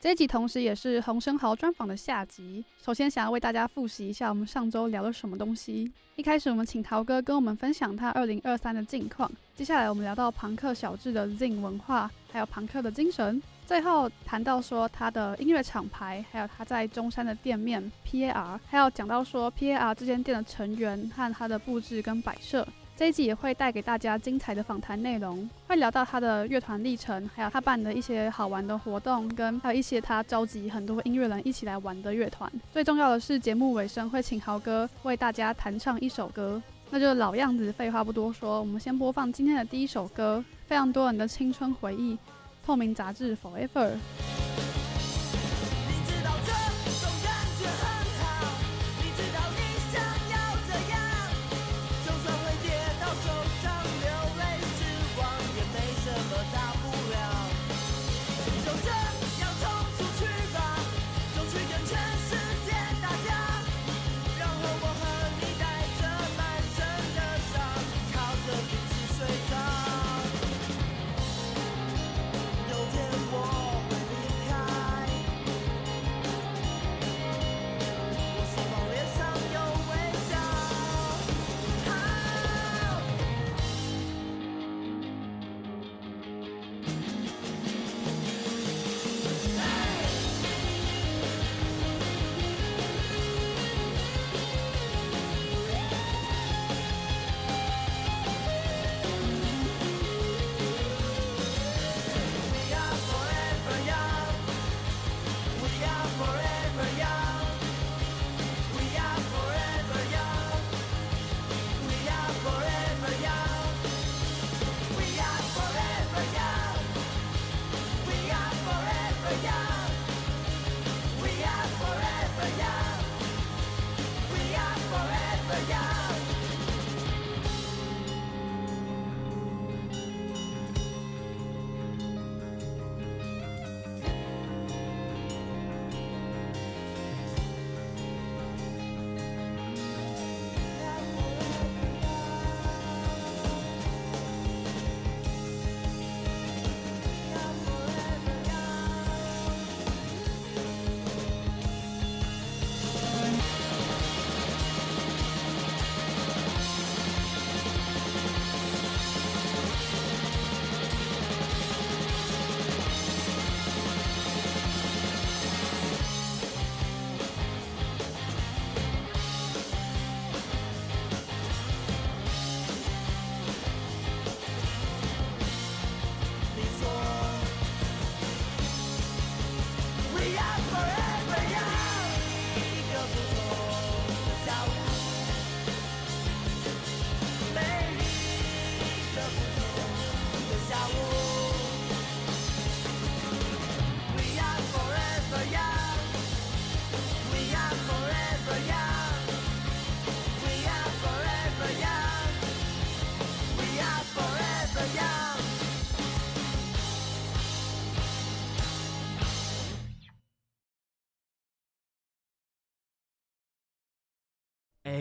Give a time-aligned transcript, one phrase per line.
[0.00, 2.64] 这一集同时也是洪生豪专访的下集。
[2.80, 5.90] 首先，想要为大家复习一下我们上周聊了什么东西。
[6.14, 9.28] 一开始，我们请豪哥跟我们分享他二零二三的近况。
[9.56, 13.42] 接下来，我们聊到朋克小智的 Zin 文化，还有朋克的精神。
[13.66, 22.66] 最后谈到说他的音乐厂牌，还有他在中山的店面 PAR，还有讲到说 PAR 这间店的成员和他的布置跟摆设。
[22.98, 32.50] 这一集也会带给大家精彩的访谈内容，会聊到他的乐团历程，还有他办的一些好玩的活动，跟还有一些他召集很多音乐人一起来玩的乐团。
[32.72, 42.14] 最重要的是，节目尾声会请豪哥为大家弹唱一首歌，那就老样子，废话不多说，我们先播放今天的第一首歌，非常多人的青春回忆，
[42.66, 43.92] 《透明杂志 Forever》。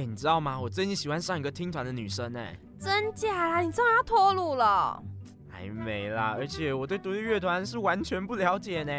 [0.08, 0.58] 你知道吗？
[0.58, 3.60] 我最近喜欢上一个听团的女生哎，真假啦？
[3.60, 5.04] 你终于要脱乳了？
[5.52, 8.92] 还没啦，而且我对独立乐团是完全不了解呢。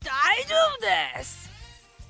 [0.00, 0.10] 大
[0.46, 1.48] 丈夫です。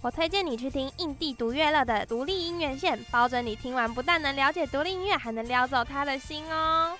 [0.01, 6.97] 我推荐你去听印地独乐乐的独立音乐线，保准你听完不但能了解独立音乐，还能撩走他的心哦。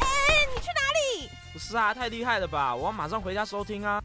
[0.00, 1.30] 哎、欸，你去哪里？
[1.52, 2.74] 不是啊，太厉害了吧！
[2.74, 4.02] 我要马上回家收听啊。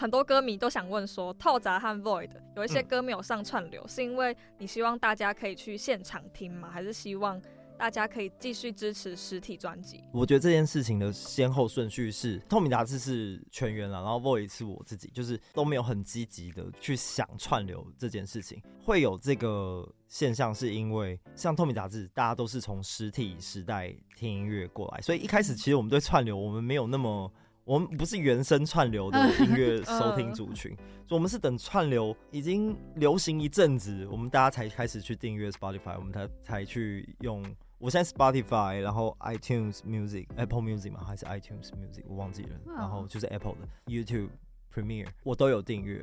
[0.00, 6.70] 很多歌迷都想问说，套杂和 Void 有一些歌没有上串流，嗯、是因为你希望大家可以去现场听吗？
[6.70, 7.42] 还是希望
[7.76, 10.04] 大家可以继续支持实体专辑？
[10.12, 18.62] 我觉得这件事情的先后顺序是，透明杂志是全员了，然后 Void 是我自己，就是都没有很积极的去想串流这件事情。
[18.84, 27.28] 会有这个现象，是因为像透明杂志，大家都是从实体时代听音乐过来，所以一开始其实我们对串流，我们没有那么。
[27.68, 30.74] 我们不是原生串流的音乐收听族群，
[31.06, 37.44] 所以我们是等串流已经流行一阵子，我们大家才开始去订阅 Spotify，我们才才去用。
[37.76, 42.58] 我现在 Spotify，然后 iTunes Music、Apple Music 嘛，还是 iTunes Music，我忘记了。
[42.74, 44.30] 然后就是 Apple 的 YouTube
[44.74, 46.02] Premiere，我都有订阅。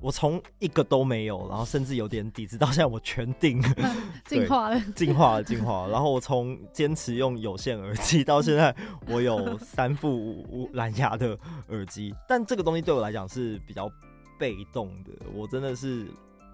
[0.00, 3.60] 我从一个都没有，然后甚至有点底子，到现在我全订，
[4.26, 5.90] 进化了，进化了，进化了。
[5.90, 8.74] 然后我从坚持用有线耳机， 到现在
[9.08, 11.38] 我有三副无蓝牙的
[11.68, 12.14] 耳机。
[12.28, 13.90] 但这个东西对我来讲是比较
[14.38, 16.06] 被动的，我真的是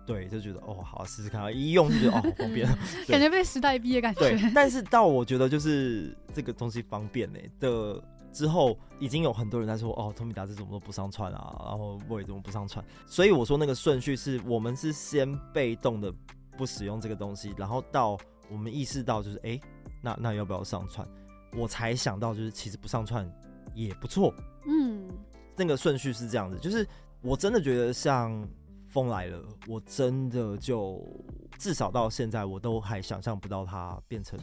[0.07, 2.69] 对就觉得哦，好试试看，一用就觉得哦，好方便，
[3.09, 4.21] 感觉被时代逼的感觉。
[4.21, 8.03] 对，但是到我觉得就是这个东西方便呢的。
[8.33, 12.83] 之后已经有很多人在说哦，Tomi 达这怎么都不上串啊，然后 Void 怎么不上串？
[13.07, 16.13] 所以我说那个顺序是我们是先被动的
[16.57, 18.17] 不使用这个东西，然后到
[18.51, 19.61] 我们意识到就是哎、欸，
[20.01, 21.07] 那那要不要上串？
[21.55, 23.31] 我才想到就是其实不上串
[23.75, 24.35] 也不错。
[24.67, 25.07] 嗯，
[25.55, 26.89] 那个顺序是这样子，就是
[27.21, 28.49] 我真的觉得像
[28.89, 31.07] 风来了，我真的就
[31.59, 34.41] 至少到现在我都还想象不到它变成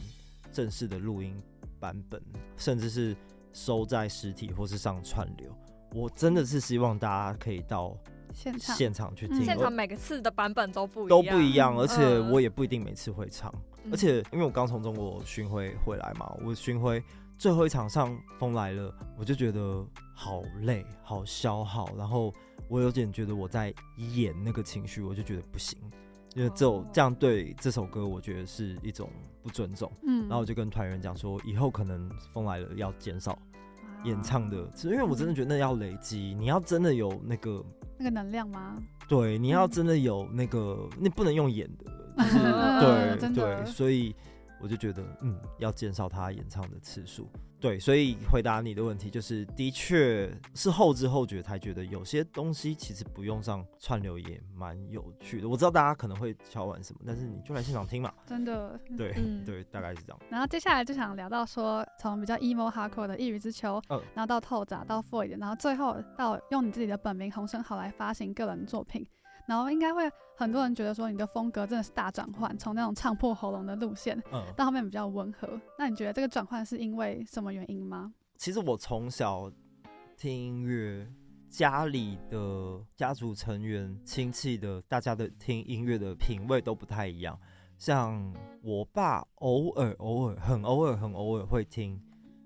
[0.52, 1.34] 正式的录音
[1.80, 2.22] 版本，
[2.56, 3.16] 甚至是。
[3.52, 5.54] 收在实体或是上串流，
[5.92, 7.96] 我真的是希望大家可以到
[8.32, 9.44] 现场现场去听。
[9.44, 13.52] 现场每个次的版本都不一样，都不一样，而且我也不一定每次会唱。
[13.90, 17.02] 而且因为我刚从中国巡回回来嘛，我巡回
[17.38, 22.32] 最后一场上风来了，我就觉得好累，好消耗，然后
[22.68, 25.78] 我有点觉得我在演那个情绪，我就觉得不行。
[26.34, 29.10] 因为这种这样对这首歌，我觉得是一种
[29.42, 29.90] 不尊重。
[30.02, 33.38] 嗯，然后我就跟团员讲说，以后可能风来了要减少
[34.04, 37.64] 演唱的，是因为我真的觉得那要累积，你要真的有那个
[37.98, 38.76] 那个能量吗？
[39.08, 41.84] 对，你要真的有那个，你不能用演的，
[42.16, 42.38] 就是
[43.28, 44.14] 对对，所以
[44.60, 47.28] 我就觉得，嗯，要减少他演唱的次数。
[47.60, 55.48] 对，所以回答你的问题就是，的确是后知后觉才觉得有些东西其实不用上串流也蛮有趣的。
[55.48, 58.10] 我知道大家可能会敲碗什么，但是你就来现场听嘛。
[58.24, 60.18] 真的，对、嗯、对，大概是这样。
[60.30, 69.06] 然后接下来就想聊到说，从比较 emo hardcore 的一雨之秋，嗯，然后到透砸到 Void，然后最后到用你自己的本名洪声豪来发行个人作品。
[69.46, 75.60] 然后应该会很多人觉得说你的风格真的是大转换，从那种唱破喉咙的路线，嗯，到后面比较温和。
[75.78, 78.12] 那你觉得这个转换是因为什么原因吗？
[78.36, 79.50] 其实我从小
[80.16, 81.06] 听音乐，
[81.48, 87.38] 家里的家族成员、亲戚的大家的听音乐的品味都不太一样。
[87.76, 91.98] 像我爸偶尔、偶尔、很偶尔、很偶尔会听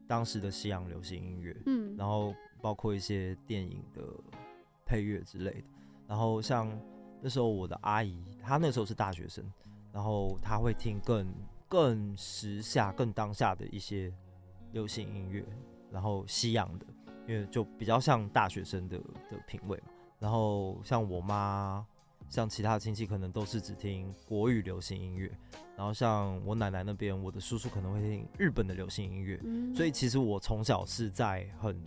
[0.06, 2.32] 当时的西洋流行音乐，嗯，然后
[2.62, 4.02] 包括一些电影的
[4.86, 5.64] 配乐之类的，
[6.08, 6.70] 然后像。
[7.26, 9.42] 那时候我的阿姨，她那时候是大学生，
[9.90, 11.26] 然后她会听更
[11.66, 14.12] 更时下、更当下的一些
[14.72, 15.42] 流行音乐，
[15.90, 16.84] 然后西洋的，
[17.26, 18.98] 因为就比较像大学生的
[19.30, 19.84] 的品味嘛。
[20.18, 21.86] 然后像我妈，
[22.28, 25.32] 像其他的亲戚可能都是只听国语流行音乐，
[25.78, 29.40] 然后像我奶奶那边，我的叔叔可能会听日本的流行音乐。
[29.44, 31.82] 嗯，所以其实我从小是在很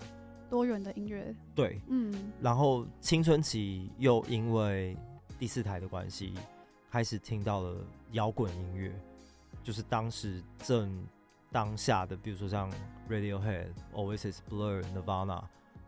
[0.50, 1.34] 多元的音乐。
[1.56, 4.96] 对，嗯，然后青春期又因为
[5.40, 6.34] 第四台的关系，
[6.90, 7.78] 开始听到了
[8.12, 8.94] 摇滚音乐，
[9.64, 11.06] 就是当时正
[11.52, 12.72] 当下的，比如说像
[13.10, 15.44] Radiohead、Oasis、Blur、Nirvana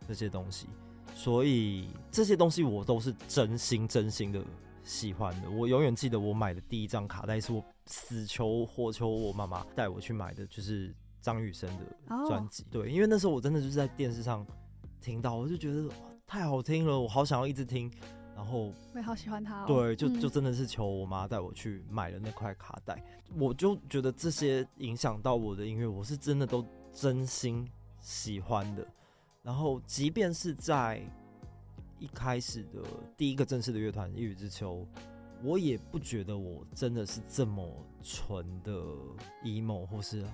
[0.06, 0.66] 这些东西，
[1.14, 4.42] 所以这些东西我都是真心真心的
[4.82, 5.50] 喜欢的。
[5.50, 11.84] 我永远记得我买的第一张卡带，是我死求活求我妈妈带我去买的，就是张雨生的
[12.28, 12.62] 专辑。
[12.64, 12.72] Oh.
[12.72, 14.46] 对，因为那时候我真的就是在电视上
[15.00, 15.88] 听到，我就觉得
[16.26, 17.90] 太好听了，我好想要一直听。
[18.36, 22.94] 然后我也好喜欢他，哦，对，就就真的是求我妈带我去买了那块卡带，
[23.28, 27.68] 嗯，我就觉得这些影响到我的音乐，我是真的都真心
[28.00, 28.86] 喜欢的。
[29.42, 31.02] 然后，即便是在
[31.98, 32.82] 一开始的
[33.14, 34.86] 第一个正式的乐团《一雨之秋》，
[35.42, 37.66] 我也不觉得我真的是这么
[38.02, 38.72] 纯的
[39.44, 40.24] emo 或是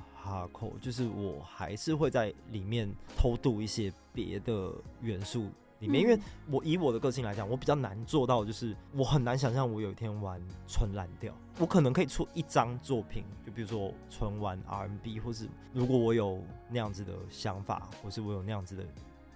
[0.80, 5.50] 就是我还是会在里面偷渡一些别的元素。
[5.78, 6.18] 里面，因为
[6.50, 11.34] 我以我的个性来讲，我比较难做到，就是我很难想象我有一天玩纯蓝调。
[11.58, 18.82] 我可能可以出一张作品，就比如说纯玩 R&B，或是如果我有那样子的想法，或是我有那样子的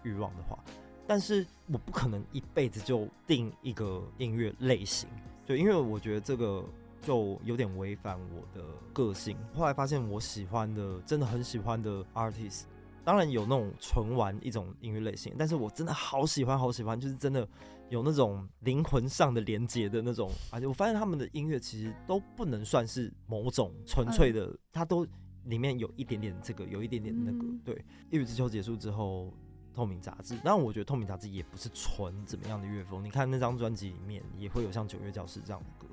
[0.03, 0.59] 欲望的话，
[1.07, 5.11] 但是我不可能一辈子就定一个音乐类型，
[5.47, 6.65] 对，因为我觉得这个
[7.03, 9.37] 就有点违反我的个性。
[9.55, 12.65] 后来发现我喜欢的，真的很喜欢的 artist。
[13.03, 17.49] 当然有那种纯玩一种音乐类型，但是我真的好喜欢好喜欢，就是真的
[17.89, 20.31] 有那种灵魂上的连接的那种。
[20.51, 25.05] 而且我发现他们的音乐其实都不能算是某种纯粹的，它都
[25.45, 27.45] 里面有一点点这个，有一点点那个。
[27.65, 29.33] 对，一雨之秋结束之后，
[29.73, 33.03] 透明杂志，但我觉得透明杂志也不是纯怎么样的乐风。
[33.03, 35.93] 你看那张专辑里面也会有像九月教室这样的歌，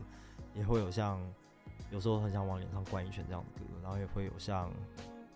[0.57, 1.21] 也会有像
[1.91, 4.71] 有时候很想往脸上灌一拳这样的歌，然后也会有像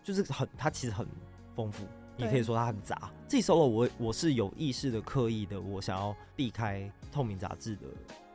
[0.03, 1.07] 就是很它其实很
[1.55, 1.85] 丰富，
[2.17, 3.11] 你可以说它很杂。
[3.27, 7.87] 自己 solo 我我是有意识的、刻意的，我想要避开透明杂志的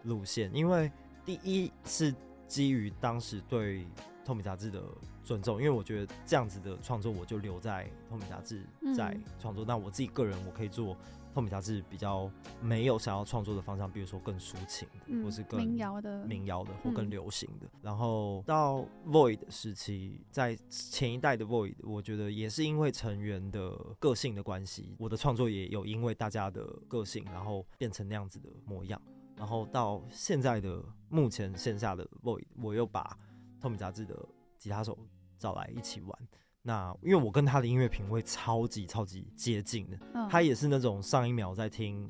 [0.05, 0.91] 路线，因为
[1.25, 2.15] 第一是
[2.47, 3.87] 基于当时对
[4.25, 4.83] 透明杂志的。
[5.27, 8.65] 尊重，因为我觉得这样子的创作，我就留在透明杂志
[8.97, 9.65] 在创作。
[9.67, 10.97] 那、嗯、我自己个人，我可以做
[11.37, 12.31] 透明杂志比较
[12.63, 17.67] 没有想要创作的方向，比如说更抒情的，嗯、或是更民谣的、民谣的，或更流行的。
[17.67, 28.99] 嗯、然后到 Void 时期，在前一代的 Void，我觉得也是因为成员的个性的关系，我的创作也有因为大家的个性，然后变成那样子的模样。
[29.37, 33.15] 然后到现在的目前线下的 Void，我又把
[33.61, 34.27] 透明杂志的
[34.57, 34.99] 吉他手。
[35.39, 36.29] 找来一起玩，
[36.67, 42.09] 那因为我跟他的音乐品味超级超级接近的，嗯、他也是那种上一秒在听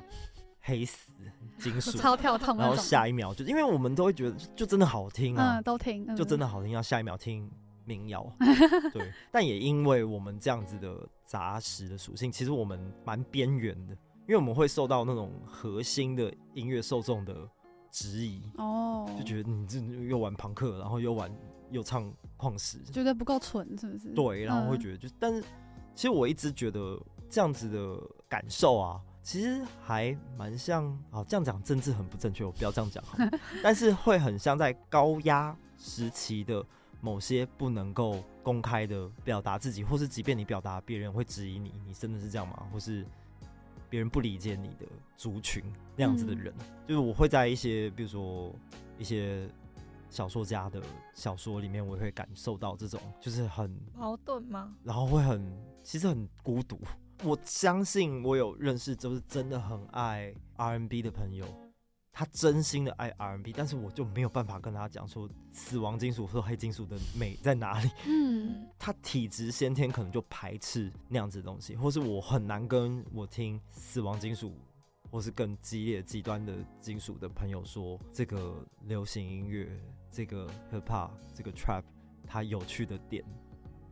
[0.62, 1.12] 黑死
[1.58, 7.50] 金属， 超跳痛，然后下一秒就因为我们都会觉得就真的好听啊，嗯、都听，嗯、就真的好听，要下一秒听
[7.84, 8.26] 民谣，
[8.94, 13.92] 对，但也因为我们这样子的杂食的属性，其实我们蛮边缘的，
[14.26, 17.46] 因为我们会受到那种核心的音乐受众的
[17.90, 21.30] 质疑哦，就觉得你这又玩朋克，然后又玩。
[21.70, 24.08] 又唱矿石，觉得不够纯，是不是？
[24.10, 25.42] 对，然后会觉得就，嗯、但是
[25.94, 31.24] 其实我一直觉得这样子的感受啊，其实还蛮像啊。
[31.28, 33.16] 这样讲政治很不正确，我不要这样讲哈。
[33.62, 36.64] 但是会很像在高压时期的
[37.00, 42.68] 某些不能够公开的表达自己，或是即便你表达，别人会质疑你，你真的是这样吗？
[42.72, 43.04] 或是
[43.90, 45.64] 别人不理解你的族群
[45.96, 48.54] 那样子的人，嗯、就是我会在一些，比如说
[48.98, 49.48] 一些。
[50.08, 50.82] 小说家的
[51.14, 54.76] 小说里面，我也会感受到这种，就是很矛盾吗？
[54.82, 56.80] 然后会很，其实很孤独。
[57.24, 61.46] 我相信我有认识，就是真的很爱 R&B 的朋友，
[62.12, 67.90] 他真心的爱 R&B，但是我就没有办法跟他讲说死亡金属或黑金属的美在哪里。
[68.06, 74.54] 嗯，他体质先天可能就排斥那样子的东西，或是我很难跟我听死亡金属。
[75.16, 79.66] 或是更激烈、极端的金属的朋友说，这个流行音乐、
[80.10, 81.82] 这个 hip hop、这个 trap，
[82.26, 83.24] 它有趣的点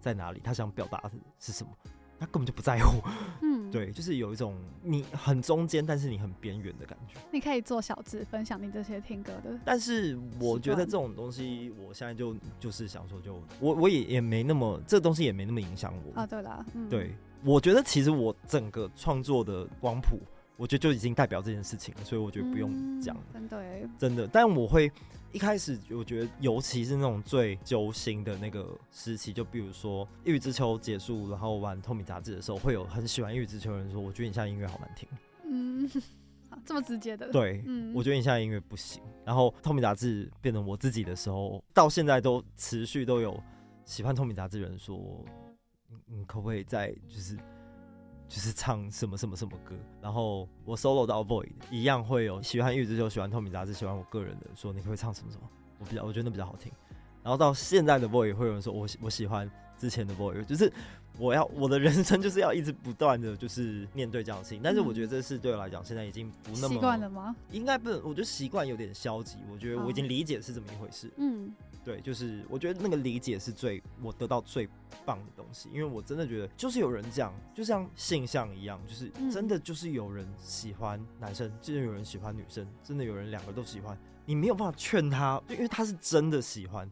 [0.02, 0.40] 在哪里？
[0.44, 1.72] 他想表达的是什么？
[2.18, 3.00] 他根本就不在乎。
[3.40, 7.18] 嗯，对，就是有一种你很中间，但是你很边缘的感觉。
[7.32, 9.58] 你可以做小志分享你这些听歌的。
[9.64, 16.26] 但是我觉得这种东西，我现在就就是想说就，就我我也也没那么这东西也没那么影响我啊。
[16.26, 20.20] 对啦，嗯、对，我觉得其实我整个创作的光谱。
[20.56, 23.48] 我觉得就已经代表这件事情了，所以我觉得不用讲、嗯。
[23.48, 24.28] 真的，真的。
[24.28, 24.90] 但我会
[25.32, 35.08] 一开始，我觉得尤其是那种最揪心的那个时期，就比如说《一雨之秋》结束，然后玩透明杂志的时候，会有很喜欢《一雨之秋》的人说：“我觉得你现在音乐好难听。”
[35.44, 35.90] 嗯，
[36.64, 37.32] 这么直接的。
[37.32, 39.02] 对，嗯，我觉得你现在音乐不行。
[39.24, 43.42] 然后透明杂志变成我自己的时候，到现在都持续都有
[43.84, 44.96] 喜欢透明杂志的人说
[46.06, 47.36] ：“你你可不可以再就是？”
[48.28, 56.72] 就是唱什么什么什么歌，然后我 solo 到 Void 一样会有喜欢玉子就喜欢透明杂志，喜欢我个人的说你可，可以唱什么什么，我比较我觉得那比较好听。
[57.22, 60.72] 然后到现在的 Void 会有人说我我喜欢之前的 Void，就是
[61.18, 64.60] 我要我的人生就是要一直不断的就是面对这样的事情。
[64.62, 67.34] 但是我觉得这是对我来讲现在已经不那么习惯了吗？
[67.50, 69.38] 应该不能，我觉得习惯有点消极。
[69.52, 71.10] 我觉得我已经理解是这么一回事。
[71.16, 71.54] 嗯。
[71.84, 74.68] 对，就是我觉得那个理解是最我得到最
[75.04, 86.90] 棒的东西，因为我真的觉得就是有人这样，就像性向一样，就是真的就是有人喜欢男生，真的有人喜欢女生，真的有人两个都喜欢，你没有办法劝他，因为他是真的喜欢。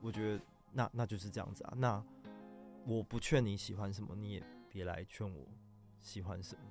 [0.00, 2.00] 我觉得那那就是这样子啊，那
[2.86, 5.44] 我不劝你喜欢什么，你也别来劝我
[6.00, 6.62] 喜欢什么。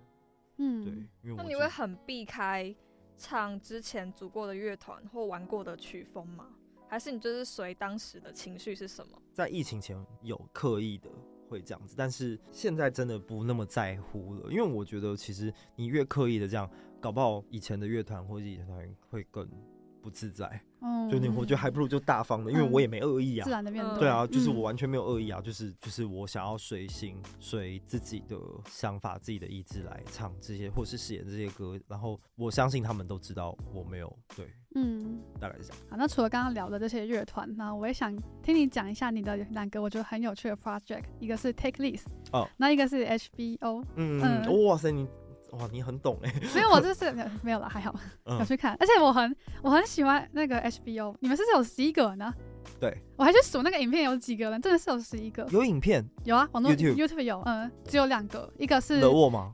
[0.60, 0.94] 嗯，对，
[1.30, 2.74] 因为你会很避开
[3.18, 6.48] 唱之前组过的乐团或玩过的曲风吗？
[6.90, 9.22] 还是你就是随当时的情绪是什么？
[9.34, 11.10] 在疫情前有刻意的
[11.50, 16.70] 会这样子，但是现在真的不那么在乎了，因为我觉得其实你越刻意的这样，
[17.02, 19.48] 搞不好以前的乐团或者以前团会更
[20.08, 20.62] 不自在。
[20.80, 24.00] 嗯，就你我觉得还不如就大方的，因为我也没恶意啊，自然的面对。
[24.00, 28.38] 对啊，就是我完全没有恶意啊，就是就是我想要随心随自己的
[28.70, 35.78] 想法、自己的意志来唱这些，或是饰演这些歌，然后我相信他们都知道我没有对，嗯，大概是这样。
[35.90, 45.08] 好，那除了刚刚聊的这些乐团，那我也想听你讲一下你的两个我觉得很有趣的 project，一个是 Take This 哦，那一个是 HBO，嗯嗯，哇塞你。
[45.52, 46.34] 哇，你很懂哎！
[46.48, 47.12] 所以我这是
[47.42, 47.94] 没有了，还好，
[48.40, 51.16] 有去看，而且我很我很喜欢那个 HBO。
[51.20, 52.34] 你们是不是有十一个人呢？
[52.80, 55.48] 对，我还去数那个影片有几个人，真的是有十一个。
[55.52, 56.06] 有影片？
[56.26, 59.54] 有啊，网络 YouTube YouTube 有，嗯，只有两个，一个是 The Wall 吗？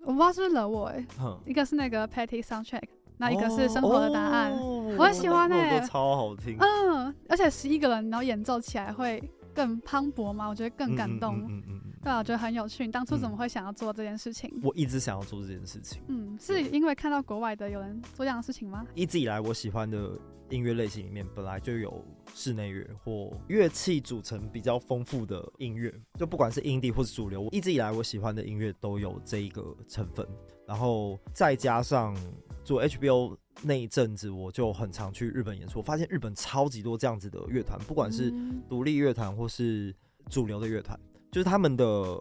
[0.00, 2.82] 我不知道是不是惹我哎、欸，哼一个是那个 Petty Soundtrack，
[3.16, 9.22] 那一个是生活的答案，哦我很喜欢欸那个超好听，嗯，而且十一个人然后演奏起来会
[9.54, 11.40] 更磅礴嘛，我觉得更感动。
[11.48, 12.84] 嗯嗯对啊，我觉得很有趣。
[12.84, 14.52] 你当初怎么会想要做这件事情？
[14.62, 16.02] 我一直想要做这件事情。
[16.08, 18.84] 嗯，是因为看到国外的有人做这样的事情吗？
[18.94, 20.18] 一直以来，我喜欢的
[20.50, 30.26] 音乐类型里面本来就有室内乐或乐器组成比较丰富的音乐，就不管是 indie 或是主流，一直以来我喜欢的音乐都有这一个成分。
[30.66, 32.16] 然后再加上
[32.64, 38.32] 做 HBO 那一阵子，我就很常去日本演出，我发现日本超级多这样子的乐团，不管是
[38.68, 39.94] 独立乐团或是
[40.28, 40.98] 主流的乐团。
[41.30, 42.16] 就是他们的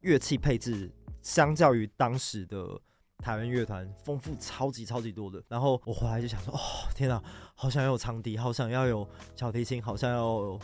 [0.00, 2.80] 乐器配置，相较于当时的
[3.18, 5.42] 台湾乐团丰富超级超级多的。
[5.48, 6.58] 然后我回来就想说，哦，
[6.94, 7.20] 天哪，
[7.54, 10.60] 好想要有长笛，好想要有小提琴，好想要有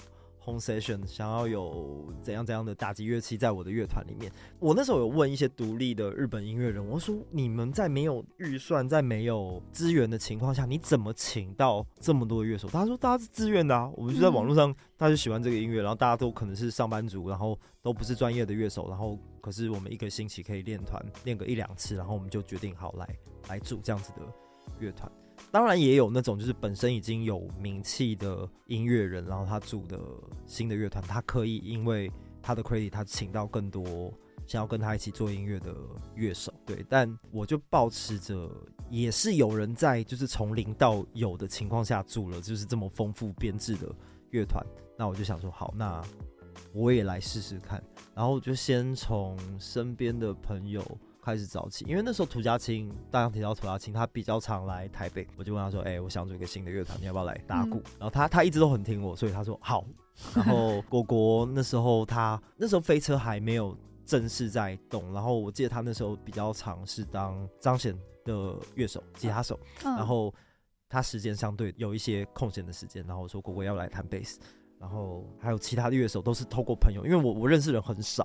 [0.49, 4.33] home session，想要有怎样怎样的打击乐器在我的乐团里面。
[4.59, 12.69] 我那时候有问一些独立的日本音乐人，我说，你们在没有预算、在没有资源的情况下，你怎么请到这么多的乐手？
[12.69, 17.59] 他说，大家是自愿的啊，我们就在网络上，大家就喜欢这个音乐，然后大家都可能是上班族，然后。
[17.81, 23.17] 都不是专业的乐手，然后可是我们一个星期可以练团练个一两次，然后我们就决定好来
[23.49, 24.21] 来组这样子的
[24.79, 25.11] 乐团。
[25.51, 29.99] 当然也有那种就是本身已经有名气的音乐人，然后他组的
[30.47, 32.11] 新的乐团，他可以因为
[32.43, 34.13] 他的 credit，他请到更多
[34.47, 35.75] 想要跟他一起做音乐的
[36.15, 36.53] 乐手。
[36.67, 38.51] 对，但我就保持着
[38.91, 43.95] 也是有人在就是从零到有的情况下组了就是这么丰富编制的
[44.31, 44.65] 乐团，
[44.99, 46.03] 那我就想说好那。
[46.75, 47.83] 我也来试试看，
[48.17, 50.85] 然后就先从身边的朋友
[51.29, 59.85] 开始早起，因为那时候涂家青，大家提到涂家青，他比较常来台北，我就问他说：“哎、欸，我想组一个新的乐团，你要不要来打鼓？”嗯、然后他他一直都很听我，所以他说好。
[60.35, 70.33] 然后 果果那时候他那时候飞车还没有正式在动，然后我记得他那时候比较常是当张显的乐手、吉他手，嗯、然后
[70.89, 74.41] 他时间相对有一些空闲的时间，然后我说果果要来弹贝斯。
[74.81, 78.25] 然后还有其他的乐手都是透过朋友，因为我我认识人很少，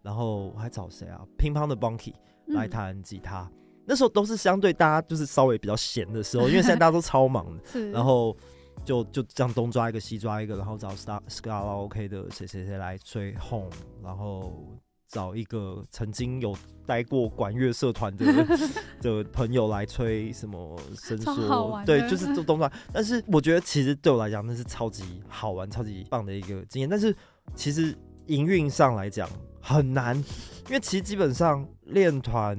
[0.00, 1.20] 然后我还找谁啊？
[1.36, 2.14] 乒乓的 Bonky
[2.54, 3.52] 来弹吉他，嗯、
[3.86, 8.36] 那时候都是相对大家就是稍微比较闲的时候，因为现在大家都超忙的， 是然后
[8.84, 13.70] 就就这样东抓一个西抓一个，然后找 Star Scala OK 的谁谁谁来吹 Home，
[14.02, 14.78] 然后。
[15.12, 18.24] 找一个曾经有待过管乐社团的
[19.02, 22.70] 的朋友来吹什么伸缩，对，就是做动作。
[22.92, 26.88] 但是我觉得其实对我来讲那是超级好玩、超级棒的一个经验。
[26.88, 27.12] 但是
[27.56, 27.92] 其实
[28.26, 29.28] 营运上来讲
[29.60, 32.56] 很难，因为其实基本上练团，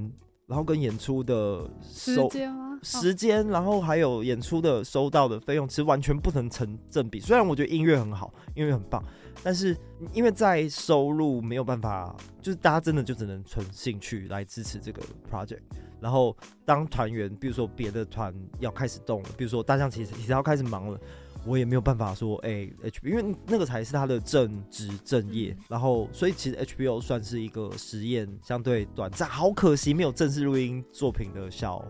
[0.47, 2.29] 然后跟演出的收
[2.83, 7.19] 时间，然后还有演出的收到的费用，其实完全不能成正比。
[7.19, 9.03] 虽然我觉得音乐很好，音乐很棒。
[9.43, 9.75] 但是，
[10.13, 15.61] 因为在收入没有办法，就是大家真的就只能纯兴趣来支持这个 project。
[15.99, 16.35] 然后，
[16.65, 20.99] 当团员，比如说别的团要开始动了，比如说大象其实其实要开始忙了，
[21.45, 25.55] 我也没有办法说，哎、欸，HBO，因为那个才是他的正职正业。
[25.67, 31.83] 然后，所以其实 HBO 算是一个实验，相对短暂，好可惜没有正式录音作品的小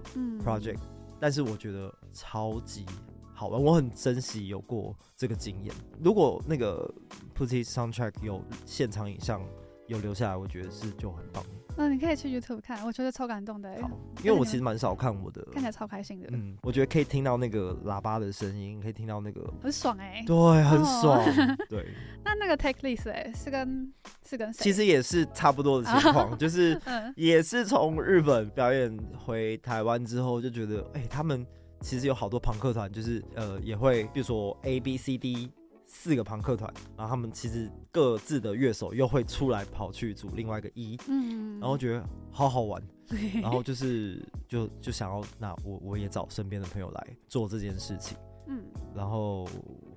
[0.44, 0.80] project。
[1.20, 2.86] 但是我觉得超级。
[3.34, 5.74] 好玩，我很珍惜有过这个经验。
[6.00, 6.88] 如果那个
[7.36, 9.42] Putty Soundtrack 有现场影像
[9.88, 11.44] 有留下来，我觉得是就很棒。
[11.82, 13.70] 嗯、呃，你可以去 YouTube 看，我觉得超感动的。
[13.82, 13.90] 好，
[14.24, 16.28] 因为我其实蛮少看我的，看起来超开心的。
[16.32, 21.20] 嗯，我觉得可以听到那个喇叭的声音，可以听到那个很爽哎、欸，对，很爽。
[21.26, 21.88] 哦、对，
[22.24, 23.92] 那那个 Take List 哎、欸，是跟
[24.24, 24.64] 是跟谁？
[24.64, 26.80] 其实也是差不多的情况， 就是
[27.16, 31.46] 也是从日本表演回台湾之后，就觉得哎、欸，他们。
[31.84, 35.52] 其实有好多朋克团，就是呃也会，比如说 A B C D
[35.94, 42.82] 四个朋克团，然后他们其实各自的乐手又会出来跑去组另外一个一嗯，然后觉得好好玩，
[43.42, 48.64] 然后就是就就想要那我我也找身边的朋友来做这件事情，嗯，
[48.96, 49.46] 然后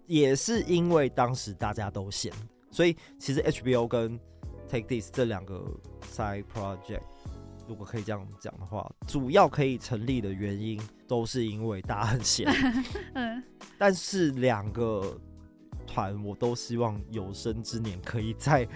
[0.07, 2.33] 也是因为当时大家都闲，
[2.73, 4.19] 所以其实 HBO 跟
[4.69, 5.65] Take This 这两个
[6.13, 7.03] side project。
[7.67, 10.79] 如果可以这样讲的话，主要可以成立的原因
[11.09, 12.47] 都是因为大家很闲。
[13.15, 13.43] 嗯，
[13.79, 15.19] 但是两个
[15.95, 18.67] 团我都希望有生之年可以再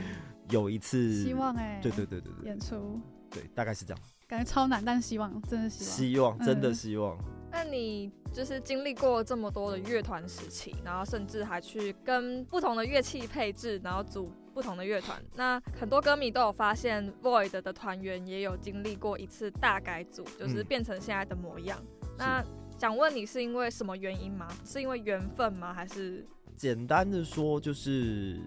[0.51, 1.25] 有一次。
[1.25, 3.01] 希望哎、欸，对对对对对，演出，
[3.31, 4.03] 对，大概是这样。
[4.29, 5.93] 感觉超难，但希望，真的希望。
[5.93, 7.19] 希望，真的希望。
[7.51, 14.31] 那、嗯、你就是经历过这么多的乐团时期，然后甚至还去跟不同的乐器配置，然后组。
[14.55, 21.81] 不同的乐团，那很多歌迷都有发现，Void 的团员也有经历过一次大改组，就是变成现在的模样。
[22.03, 22.45] 嗯、那
[22.77, 24.49] 想问你是因为什么原因吗？
[24.65, 25.73] 是因为缘分吗？
[25.73, 26.27] 还是？
[26.59, 28.41] 简单的说，就是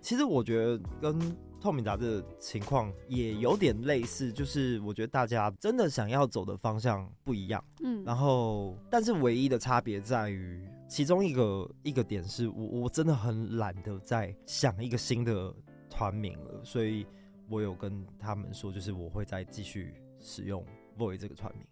[0.00, 1.18] 其实我觉得跟
[1.60, 15.54] 透明杂志的情况也有点类似，就是我觉得大家真的想要走的方向不一样，嗯，然后但是唯一的差别在于，其中一个一个点是我我真的很懒得再想一个新的
[15.88, 17.06] 团名了，所以
[17.48, 20.62] 我有跟他们说，就是我会再继续使用
[20.98, 21.66] Void 这个团名。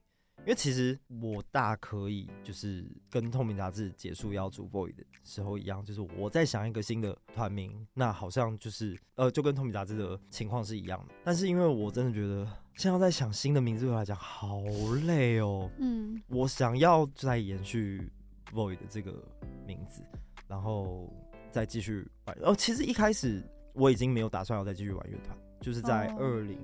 [0.44, 11.14] 因为其实我大可以就是跟透明杂志结束要组 Void 的时候一样，就是我在想一个新的团名，那好像就是呃就跟透明杂志的情况是一样的。
[11.22, 14.62] 但是因为我真的觉得现在在想新的名字对我来讲好
[15.04, 18.10] 累哦，嗯，我想要再延续
[18.52, 19.24] Void 的这个
[19.64, 20.02] 名字，
[20.48, 21.08] 然后
[21.52, 22.36] 再继续玩。
[22.42, 23.40] 哦，其实一开始
[23.74, 26.58] 我已经没有打算要再继续玩乐团，就是在二零。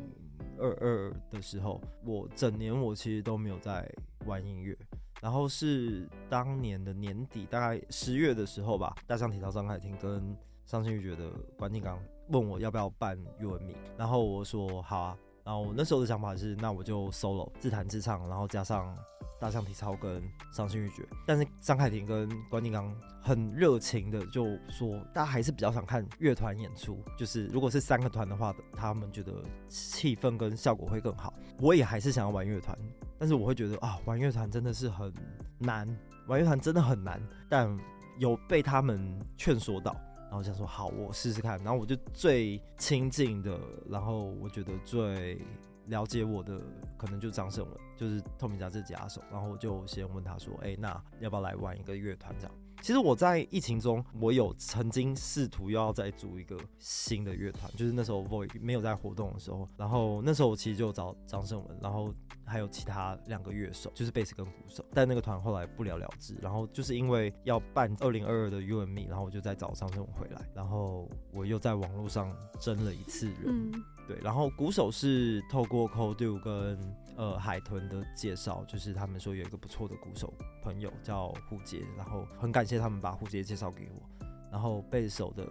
[0.58, 3.90] 二二的时候，我整年我其实都没有在
[4.26, 4.76] 玩音乐，
[5.20, 11.98] 然后是当年的年底，大概十月的时候吧，大象体操张凯婷跟伤心欲绝的关敬刚
[12.28, 15.18] 问我要不要办 You and Me，然后我说好啊，
[15.48, 18.94] 然后我那时候的想法是，那我就 solo 自弹自唱，然后加上。
[19.40, 29.32] 大象体操跟伤心欲绝，但是张凯婷跟关敬刚很热情的就说，大家还是比较想看乐团演出，就是如果是三个团的话，他们觉得
[29.68, 31.32] 气氛跟效果会更好。
[31.60, 32.76] 我也还是想要玩乐团，
[33.16, 35.14] 但是我会觉得啊，玩乐团真的是很
[35.56, 35.86] 难，
[36.26, 37.22] 玩乐团真的很难。
[37.48, 37.78] 但
[38.18, 39.94] 有被他们劝说到，
[40.28, 41.58] 然后想说好，我试试看。
[41.64, 45.40] 然后我就最亲近的，然后我觉得最。
[45.88, 46.60] 了解我的
[46.98, 62.14] 可能就张胜文，就是透明杂志吉他手，然后我就先问他说：“哎、那要不要来玩一个乐团？”这样，其实我在疫情中，我有曾经试图要再组一个新的乐团，就是那时候 Void 没有在活动的时候，然后那时候我其实就找张胜文，然后
[62.44, 66.34] 还有其他两个乐手，就是贝斯跟鼓手，但那个团后来不了了之。
[66.40, 73.44] 然后就是因为要办二零二二的 You and Me，然后我就再找张胜文回来，然后我又在网络上征了一次人。
[73.46, 73.72] 嗯
[74.06, 76.78] 对，然后鼓手是透过 Cold 跟
[77.18, 84.26] 呃海豚的介绍，就是他们说有一个不错的鼓手朋友叫胡杰，然后很感谢他们把胡杰介绍给我。
[84.50, 85.46] 然后贝斯手的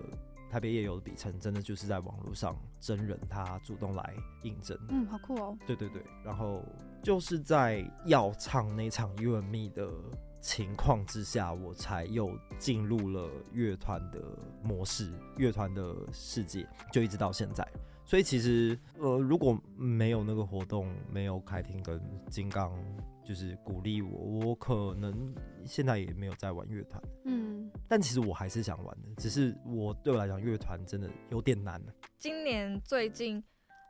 [0.49, 4.75] 台北夜游的比称，真的就是在网络上真人，他主动来应征。
[4.89, 5.57] 嗯，好酷哦。
[5.67, 6.63] 对对对，然后
[7.03, 9.91] 就是在要唱那场 You and Me 的
[10.39, 14.19] 情况之下，我才又进入了乐团的
[14.63, 17.67] 模式，乐团的世界，就一直到现在。
[18.07, 22.71] 所以其实，呃，如果没有那个活动，没有凯婷跟金刚
[23.21, 27.03] 就是鼓励我，我可能现在也没有在玩乐团。
[27.25, 31.81] 嗯，但其实我还是想玩的，只是我对我来讲，乐团真的有点难。
[32.17, 33.43] 今年最近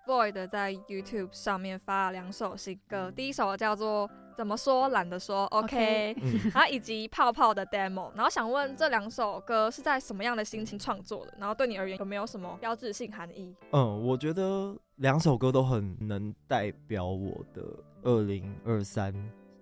[0.08, 4.10] ，Void 在 YouTube 上面发了两首新歌，第一首叫做。
[4.38, 6.16] 怎么说懒得说，OK，
[6.54, 11.34] 然后以及泡泡的 demo，然后想问这两首歌是在什么样的心情创作的？
[11.40, 13.52] 然后对你而言有没有什么标志性含义？
[13.72, 17.64] 嗯，我觉得两首歌都很能代表我的
[18.04, 19.12] 二零二三，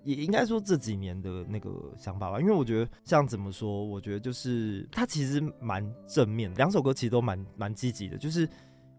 [0.04, 2.42] 也应该说这几年的那个想法吧。
[2.42, 8.18] 因为我觉得像怎么说，我觉得就是它其实蛮正面，两首歌其实都蛮蛮积极的。
[8.18, 8.46] 就是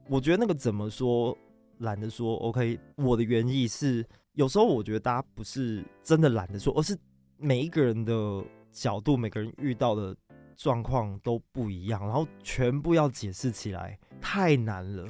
[0.08, 1.36] 我觉得那个怎么说
[1.80, 4.02] 懒得说，OK，我的原意是。
[4.36, 6.94] 有时候我觉得大家不是真的懒得说，而是
[7.38, 10.14] 每一个人的角度，每个人遇到的
[10.56, 15.08] 状况都不一样，然后全部要解释起来太难了。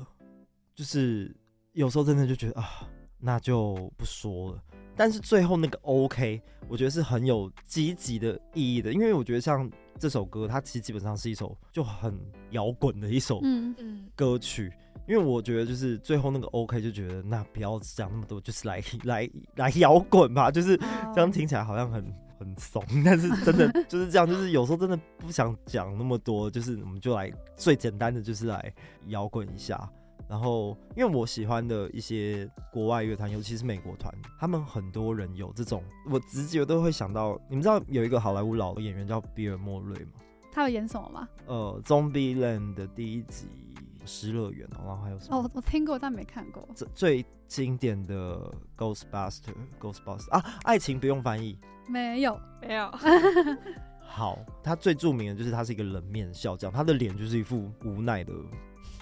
[0.77, 1.37] 就是
[1.73, 4.63] 有时候真的就觉得啊，那就不说了。
[4.95, 12.17] 但是最后那个 OK，我觉得是很有积极的意义的，因为我觉得像这首歌，它其实基本上是一首就很
[12.51, 13.41] 摇滚的一首
[14.15, 14.73] 歌曲。
[14.73, 20.77] 嗯嗯因为我觉得就是最后那个 OK 就觉得那不要讲那么多，就是来来来摇滚吧，就是
[21.15, 22.05] 这样听起来好像很
[22.39, 28.73] 很怂，但是真的 就是这样，就是有时候真的不想讲那么多，就是我们就来最简单的就是来
[29.07, 29.89] 摇滚一下。
[30.29, 40.11] 然后因为我喜欢的一些国外乐团，尤其是美国团，他们很多人有这种，我直觉都会想到，你们知道有一个好莱坞老的演员叫比尔莫瑞吗？
[40.53, 41.29] 他有演什么吗？
[41.47, 43.47] 呃，Zombieland 的第一集。
[44.07, 45.37] 失乐园，哦然后还有什么？
[45.37, 46.67] 哦，我听过，但没看过。
[46.75, 52.91] 最最经典的 Ghostbuster，Ghostbuster 啊，爱情不用翻译，没有，没有。
[54.09, 58.33] 好，他最著名的就是他是一个冷面笑匠，他的脸就是一副无奈的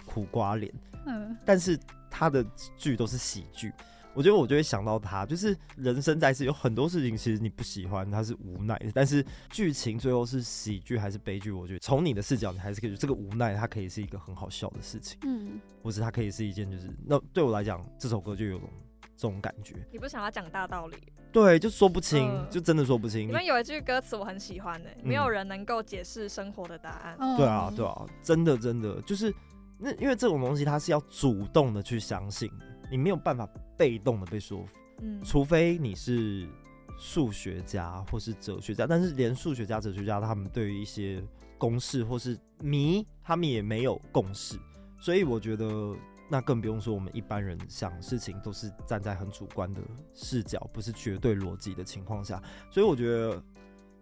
[0.06, 0.72] 苦瓜脸。
[1.06, 1.78] 嗯，但是
[2.10, 2.44] 他的
[2.76, 3.72] 剧都是喜剧。
[4.14, 11.50] 我觉得我就会想到他，就是人生在世有很多事情，其实你不喜欢，他是无奈的，但是剧情最后是喜剧还是悲剧？
[11.50, 18.70] 我觉得从你的视角，你还是可以觉得这个无奈，它可以是一个很好笑的事情，嗯，或者它可以是一件就是那对我来讲，这首歌就有种
[19.16, 19.74] 这种感觉。
[19.92, 20.96] 你不想要讲大道理？
[21.32, 23.22] 对，就说不清，呃、就真的说不清。
[23.22, 27.16] 因为有一句歌词我很喜欢的、欸，没有人能够解释生活的答案。
[27.18, 29.34] 嗯、对啊，对啊，真的真的就是。
[29.76, 32.48] 那因为这种东西它是要主动的去相信，
[32.90, 34.76] 你没有办法被动的被说服。
[35.00, 36.48] 嗯，除非你是
[36.96, 41.22] 数学家或是哲学家，但是连数学家、哲学家他们对于一些
[41.58, 44.56] 公式或是谜，他们也没有共识，
[45.00, 45.96] 所以我觉得
[46.30, 49.80] 那更不用说我们一般人想事情都是站在很主观的
[50.12, 53.42] 视角，不是绝对逻辑的情况下，所以我觉得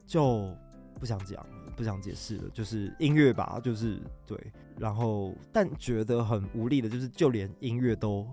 [0.06, 0.54] 就
[1.00, 4.38] 不想讲了，不想解释了，就是音乐吧，就是对，
[4.78, 8.28] 然后但觉得很无力的，就是就连音乐都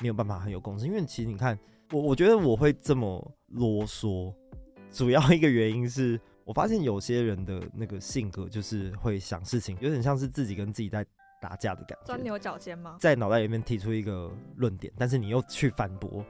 [0.00, 1.58] 没有办法很有共识，因为其实你看。
[1.92, 4.32] 我我觉得我会这么啰嗦，
[4.92, 11.04] 主要一个原因是我发现有些人的那个性格就是会想事情，有点像是自己跟自己在
[11.42, 12.96] 打架的感觉，钻牛角尖吗？
[13.00, 16.24] 在脑袋里面提出一个论点，但是你又去反驳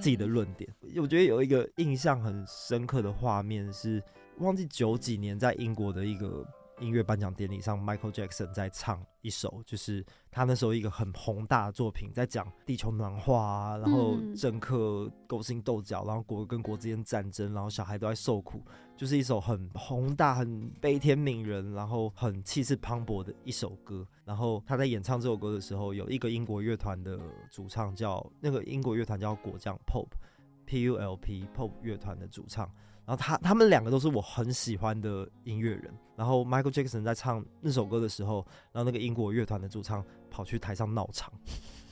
[0.00, 0.72] 自己的论点。
[0.82, 1.02] 嗯。
[1.02, 4.00] 我觉得有一个印象很深刻的画面是，
[4.38, 6.46] 忘记九几年在英国的一个。
[6.78, 18.60] 音乐颁奖典礼上，Michael Jackson 在唱一首，就是他那时候一个很宏大的作品，在讲地球暖化啊，然后政客勾心斗角，然后国跟国之间战争，然后小孩都在受苦，
[18.96, 24.06] 就是一首很宏大、很悲天悯人，然后很气势磅礴的一首歌。
[24.24, 27.18] 然后他在演唱这首歌的时候，有一个英国乐团的
[27.50, 32.70] 主唱叫那个英国乐团叫果酱 Pulp，P U L P Pulp 乐团的主唱。
[33.06, 35.94] 然后他他们两个都是我很喜欢的音乐人。
[36.16, 41.32] 然后 Michael Jackson 在唱那首歌的时候，然后那个英国乐团的主唱跑去台上闹场，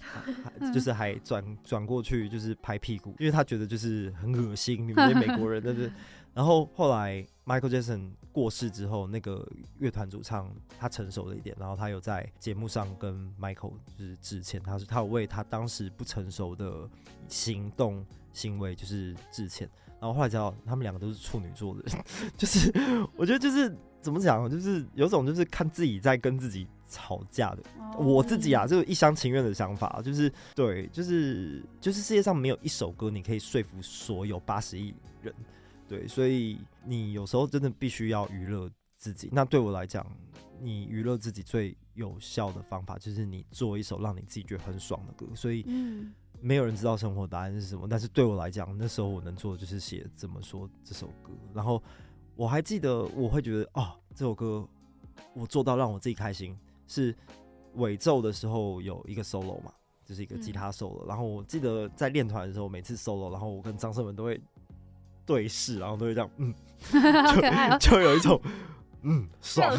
[0.73, 5.93] 就是还转转过去就是拍屁股，因为他觉得就是很恶心，你们这些美国人，对不对？
[6.33, 9.47] 然后后来 Michael Jackson 过世之后，那个
[9.79, 10.51] 乐团主唱
[10.81, 16.89] 他成熟了一点，然后他有在节目上跟 Michael 就是致歉，他说他有为他当时不成熟的
[17.29, 19.69] 行动行为就是致歉。
[20.05, 22.05] 然后后来知道他们两个都是处女座的人，
[22.37, 22.71] 就是
[23.17, 27.63] 我觉得就是怎么讲，就是有种就是看自己在跟自己吵架的。
[27.97, 28.07] Oh.
[28.07, 35.35] 我自己啊，就一厢情愿的想法，就是对，就是就是世界上没有一首歌你可以说服所有八十亿人，
[35.89, 39.31] 对，所以你有时候真的必须要娱乐自己。
[39.33, 40.07] 那对我来讲，
[40.61, 45.25] 你娱乐自己最有效的方法就是你做一首让你自己觉得很爽的歌。
[45.35, 46.13] 所以，嗯。
[46.45, 51.33] 没有人知道生活答案是什么，但是对我来讲，那时候我能做的就是写怎么说这首歌。
[51.55, 51.83] 然后
[52.37, 54.69] 我还记得，我会觉得哦，这首歌
[55.33, 56.55] 我做到让我自己开心，
[56.87, 57.17] 是
[57.77, 59.73] 尾奏的时候有一个 solo 嘛，
[60.05, 61.09] 就是一个吉他 solo。
[61.09, 64.39] 然后我记得在练团的时候，每次 solo，然后我跟张胜文都会
[65.25, 66.55] 对视，然后都会这样，嗯，
[67.81, 68.39] 就就有一种。
[69.05, 69.71] 嗯，爽，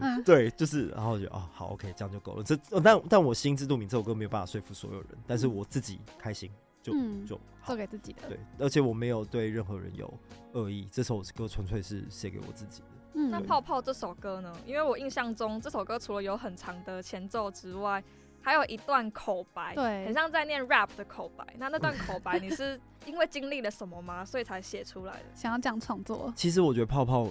[0.00, 2.42] 嗯，对，就是，然后我觉得哦，好，OK，这样就够了。
[2.42, 6.50] 这，但但我心知肚明，这首歌没有办法说服所有人，但是我自己开心
[6.82, 8.28] 就、嗯、就做给自己的。
[8.28, 10.12] 对，而且我没有对任何人有
[10.52, 12.86] 恶意，这首歌纯粹是写给我自己的。
[13.14, 14.52] 嗯，那泡泡这首歌呢？
[14.66, 18.04] 因为我印象中这首歌除了有很长的前奏之外，
[18.42, 21.46] 还有一段口白，对，很像在念 rap 的口白。
[21.56, 24.22] 那那段口白你是因为经历了什么吗？
[24.22, 25.24] 所以才写出来的？
[25.34, 26.30] 想要这样创作？
[26.36, 27.26] 其实我觉得泡泡。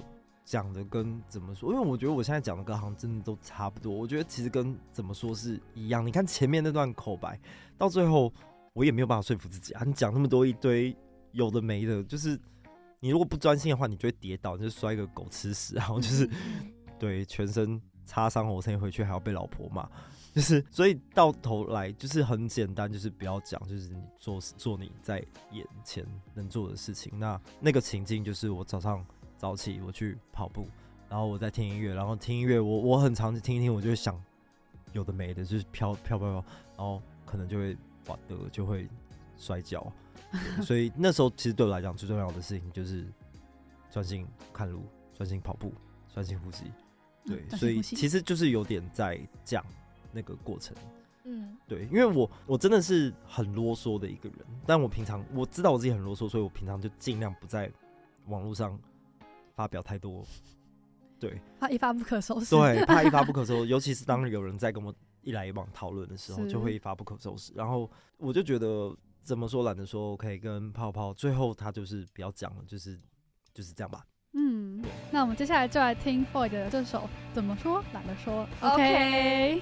[0.45, 1.73] 讲的跟怎么说？
[1.73, 3.91] 因为我觉得我现在讲的歌好像真的都差不多。
[3.91, 6.05] 我觉得其实跟怎么说是一样。
[6.05, 7.38] 你看前面那段口白，
[7.79, 8.31] 到最后
[8.73, 9.84] 我也没有办法说服自己啊！
[9.84, 10.95] 你讲那么多一堆
[11.31, 12.39] 有的没的，就是
[12.99, 16.29] 你如果不专心的话，你就会跌倒，你就摔个狗吃屎，然后就是
[16.99, 19.89] 对全身擦伤，我现在回去还要被老婆骂。
[20.31, 26.05] 就是所以到头来就是很简单，就是不要讲，就是你做做你在眼前
[26.36, 27.12] 能做的事情。
[27.17, 29.03] 那那个情境就是我早上。
[29.37, 30.67] 早起我去跑步，
[31.09, 34.19] 然后我在听音乐，然后听音乐，我我很常听一听，我就会想
[34.93, 36.45] 有的没的，就是飘飘飘飘，
[36.77, 38.87] 然后可能就会滑的就会
[39.37, 39.85] 摔跤，
[40.63, 43.05] 所以那时候其实对我来讲最重要的事情就是
[43.91, 45.73] 专心看路、专心跑步、
[46.13, 46.71] 专心呼吸，
[47.25, 49.65] 对，嗯、所以其实就是有点在讲
[50.13, 50.75] 那个过程，
[51.25, 57.69] 嗯，对，因为我我真的是很啰嗦的一个人，但我平常我知道我自己很啰嗦，所以我平常就尽量不在
[58.27, 58.79] 网络上。
[59.55, 60.25] 发表太多，
[61.19, 62.55] 对，怕一发不可收拾。
[62.55, 67.53] 对，怕一发不可收拾， 尤其是当有人在跟我一来一往讨论的时候，就会一发不可收拾。
[67.55, 72.99] 然后我就觉得怎么说懒得说，我可以跟泡泡，最后他就是不要讲了，就是
[73.53, 74.05] 就是这样吧。
[74.33, 78.45] 嗯，那我们接下来就来听 Void 的这首怎么说懒得说。
[78.59, 79.61] OK。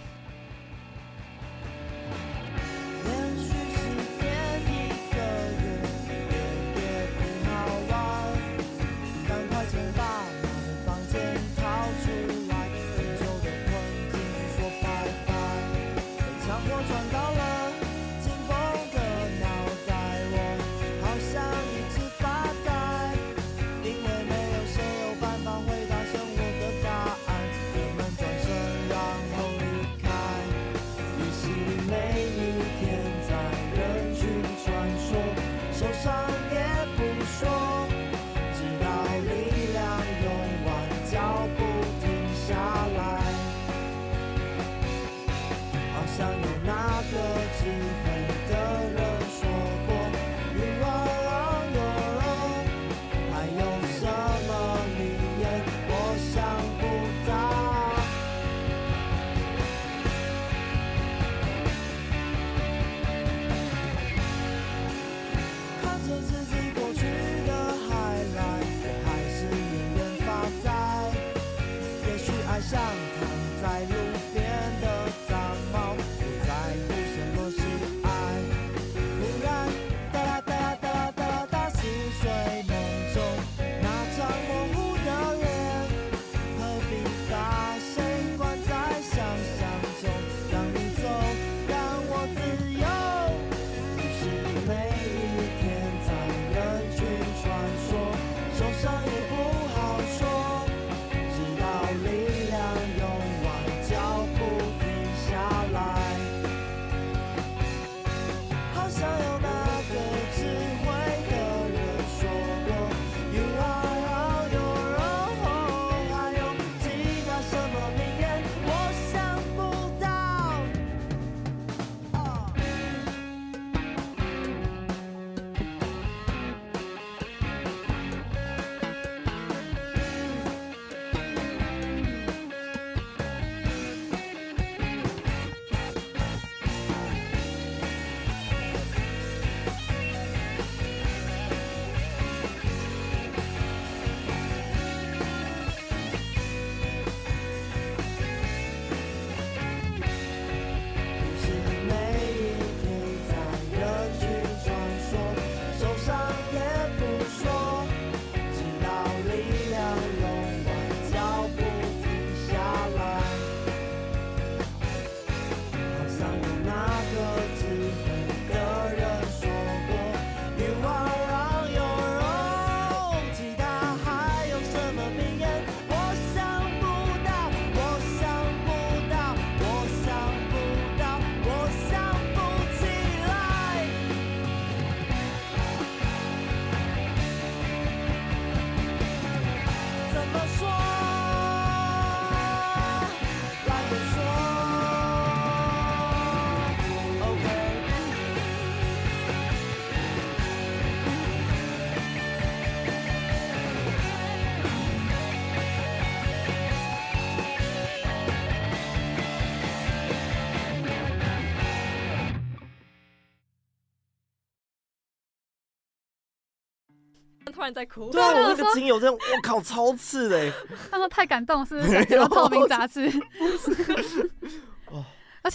[217.63, 220.51] 然在哭，对啊，我那个精油真的，我靠，超刺的。
[220.91, 221.93] 他说太感动，是不是？
[222.09, 223.11] 然后透明杂志。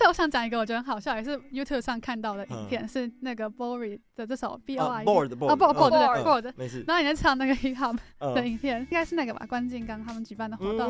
[0.09, 6.83] 我想讲一个我觉得很好笑，也是 YouTube 上看到的影片，是那个 Bory 的这首 B O R Bored Bored Bored 对 Bored 没事。
[6.89, 7.99] 然后你在唱那个 Hip Hop
[8.35, 9.45] 的影片，应该是那个吧？
[9.47, 10.89] 关敬刚他们举办的活动，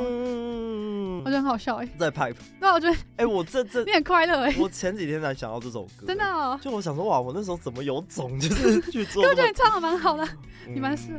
[1.19, 1.89] 我觉得很好笑哎。
[1.99, 2.37] 在 Pipe。
[2.61, 4.55] 对，我觉得哎，我这这 你很快乐哎。
[4.57, 6.57] 我前几天才想到这首歌，真的哦。
[6.63, 9.25] 就我想说哇，我那时候怎么有种就是 去做？
[9.25, 10.25] 我觉得你唱的蛮好的，
[10.69, 11.19] 你蛮适合。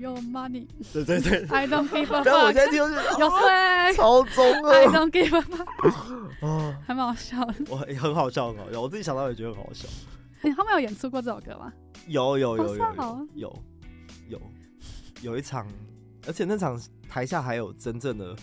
[0.00, 0.66] Your money,
[1.50, 2.24] I don't give up.
[2.26, 5.46] 然后我先听，Yo, 超中啊！I don't give up.
[6.40, 7.54] 哦， 还蛮好笑的。
[7.68, 8.80] 我很好笑，很好笑。
[8.80, 9.86] 我自己想到也觉得很好笑。
[10.40, 11.70] 你他们有演出过这首歌吗？
[12.06, 13.58] 有有有有有
[14.28, 14.42] 有
[15.20, 15.66] 有一场，
[16.26, 18.34] 而且那场台下还有真正的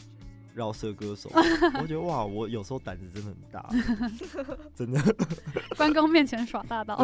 [0.53, 1.27] 饶舌歌手。
[1.81, 5.01] 我觉得哇，我有时候胆子真的很大， 真的。
[5.75, 6.95] 关公面前耍大刀。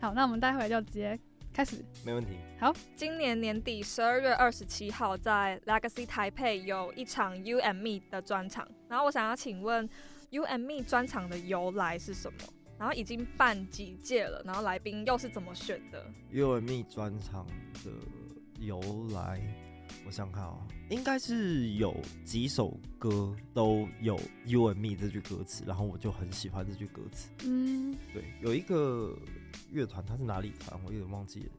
[0.00, 1.18] 好，那我们待会儿就直接。
[1.56, 2.32] 开始，没问题。
[2.60, 9.88] 好，今年年底十二月二十七号在 Legacy 台北有一场 You and Me 的专场，然后我想要请问
[10.28, 12.38] You and Me 专场的由来是什么？
[12.78, 14.42] 然后已经办几届了？
[14.44, 17.46] 然后来宾又是怎么选的？You and Me 专场
[17.82, 17.90] 的
[18.60, 18.78] 由
[19.14, 19.40] 来，
[20.04, 20.58] 我想看啊，
[20.90, 27.30] 应该是有几首歌都有 You and Me 这句歌词，然后我就很喜欢这句歌词。
[27.46, 29.18] 嗯，对，有一个。
[29.70, 30.80] 乐团它是哪里团？
[30.84, 31.50] 我有点忘记了，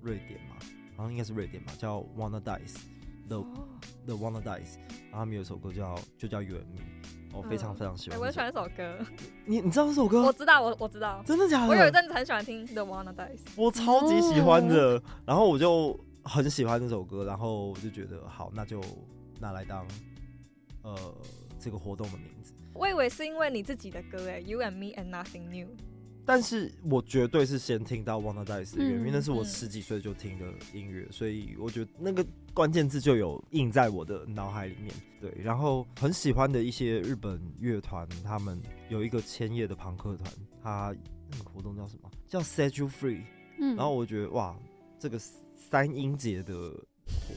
[0.00, 0.56] 瑞典嘛，
[0.96, 3.46] 好像应该是瑞典吧，叫 Wanna Dice，The、oh.
[4.06, 4.78] The Wanna Dice，
[5.10, 6.82] 然后他们有一首歌叫就叫 You and Me，
[7.32, 8.20] 我非常非常喜欢、嗯欸。
[8.20, 8.98] 我也喜欢这首歌。
[9.46, 10.22] 你你知道这首歌？
[10.22, 11.22] 我知道，我我知道。
[11.26, 11.68] 真的假的？
[11.68, 14.94] 我有一阵子很喜欢听 The Wanna Dice，我超级喜欢的。
[14.94, 15.02] Oh.
[15.26, 18.82] 然后我就很喜欢这首歌，然后我就觉得好，那就
[19.40, 19.86] 拿来当
[20.82, 21.14] 呃
[21.58, 22.52] 这个活动的名字。
[22.74, 25.68] 我以为是因为你自己的歌哎，You and Me and Nothing New。
[26.24, 34.94] 但是我绝对是先听到《Wanna Die》的原因，为那是我嗯十几岁就听的音乐，所以我觉得那个关键字就有印在我的脑海里面。
[35.20, 40.94] 对，然后很喜欢的一些日本乐团，他们有一个千叶的朋克团，他
[41.30, 42.10] 那个活动叫什么？
[42.28, 43.22] 叫 Set You Free。
[43.58, 44.56] 嗯，然后我觉得哇，
[44.98, 45.18] 这个
[45.54, 46.72] 三音节的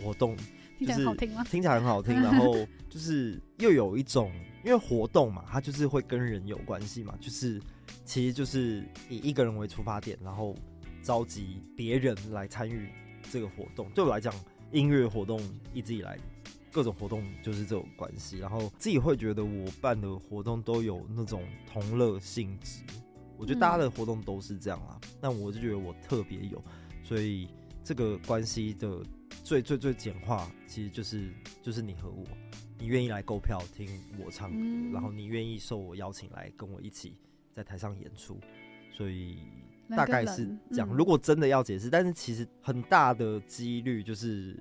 [0.04, 0.36] 活动
[0.80, 1.44] 听起来好听吗？
[1.44, 2.56] 听起来很好听，然后
[2.90, 4.32] 就是又有一种，
[4.64, 7.62] 因为活动嘛，它就是会跟人有关系嘛，就是
[8.04, 10.56] 其实就是以一个人为出发点，然后
[11.02, 12.90] 召集别人来参与
[13.32, 13.90] 这个活动。
[13.92, 14.34] 对我来讲，
[14.72, 15.42] 音乐活动
[15.74, 16.18] 一直以来
[16.72, 22.82] 各种活动就是这种关系，然后自己会觉得我办的活动都有那种同乐性质。
[23.38, 26.64] 我觉得大家的活动都是这样啦，但我就觉得我特别有，
[27.04, 27.50] 所以
[27.84, 29.04] 这个关系的
[29.44, 32.24] 最最最简化，其实就是就是你和我，
[32.80, 34.58] 你愿意来购票听我唱歌，
[34.94, 37.18] 然后你愿意受我邀请来跟我一起
[37.56, 38.38] 在台上演出，
[38.92, 39.40] 所以
[39.90, 40.90] 大概是这样。
[40.90, 44.60] 嗯如果真的要解释，但是其实很大的几率就是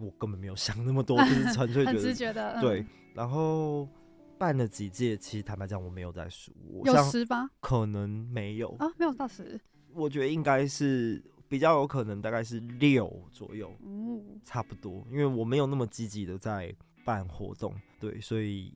[0.00, 3.88] 我根本没有想那么多，就是 纯粹觉得对，然后。
[4.36, 7.48] 办了几届，其实坦白讲，我没有在数，我有十吗？
[7.60, 9.58] 可能没有啊，没有到十，
[9.92, 15.06] 我觉得应该是比较有可能，大概是六左右，嗯，差不多。
[15.08, 16.74] 因为我没有那么积极的在
[17.04, 18.74] 办活动，对，所以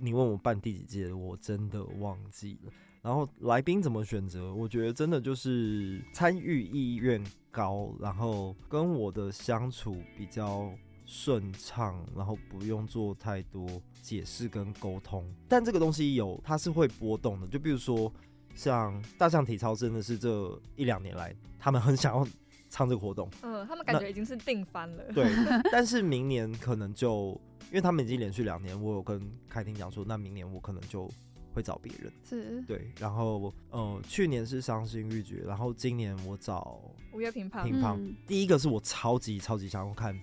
[0.00, 2.72] 你问我办第几届，我真的忘记了。
[3.02, 4.52] 然后来宾怎么选择？
[4.52, 10.70] 我觉得真的就是参与意愿高，然后跟我的相处比较
[11.06, 13.66] 顺畅，然后不用做太多
[14.02, 15.24] 解释跟沟通。
[15.48, 17.46] 但这个东西有，它是会波动的。
[17.46, 18.12] 就比如说，
[18.54, 22.26] 像大象体操，真的是这一两年来，他们很想要
[22.68, 23.30] 唱这个活动。
[23.42, 25.04] 嗯，他们感觉已经是定番了。
[25.14, 25.30] 对，
[25.72, 31.08] 但是明年可能就，因为他们已经连续两年，我有跟开庭讲说，那明年我可能就
[31.54, 32.12] 会找别人。
[32.24, 36.80] 是，对，然后呃，去年是伤心欲绝，然后今年我找
[37.12, 37.96] 五月乒乓，乒乓。
[37.96, 40.18] 嗯第一个是我超级超级想要看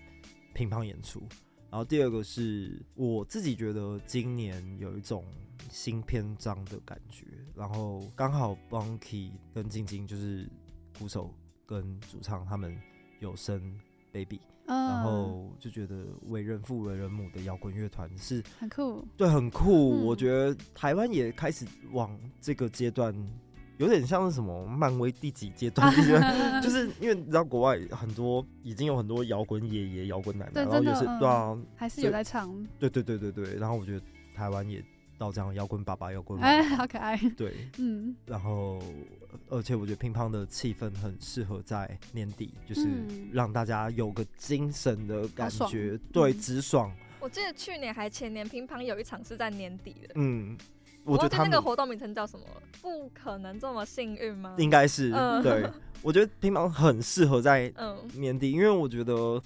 [0.53, 1.19] 乒乓演出，
[1.69, 5.25] 然后第二个是我自己觉得今年有一种
[5.69, 10.47] 新篇章的感觉，然后刚好 Bunky 跟晶晶就是
[10.97, 11.33] 鼓手
[11.65, 12.77] 跟主唱他们
[13.19, 13.77] 有生
[14.11, 20.05] baby，、嗯，然后就觉得为人父为人母的摇滚乐团是很酷，对很酷，嗯。
[20.05, 23.13] 我觉得台湾也开始往这个阶段，
[23.77, 25.93] 有点像是什么漫威第几阶段，
[26.63, 31.19] 就是因为你知道国外很多已经有很多摇滚爷爷、摇滚奶奶，对然后也是嗯。
[31.19, 34.01] 对啊，还是有在唱，对对对对对，然后我觉得
[34.35, 34.83] 台湾也
[35.17, 38.81] 到这样摇滚爸爸、摇滚哎，好可爱，对，嗯，然后
[39.49, 43.29] 而且我觉得乒乓的气氛很适合在年底，就是嗯。
[43.33, 46.39] 让大家有个精神的感觉，对，嗯。
[46.39, 50.57] 直爽，我记得去年还前年乒乓有一场是在年底的，嗯，
[51.03, 52.45] 我觉得那个活动名称叫什么？
[52.81, 54.55] 不可能这么幸运吗？
[54.57, 55.41] 应该是、嗯。
[55.41, 55.69] 对，
[56.01, 59.41] 我觉得乒乓很适合在嗯，年底，因为我觉得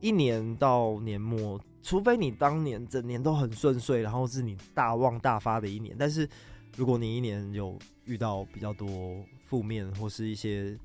[0.00, 6.28] 一年到年末，除非你当年整年都很顺遂，然后是你大旺大发的一年，但是
[6.76, 9.16] 如果你一年有遇到比较多
[9.46, 10.78] 负面或是一些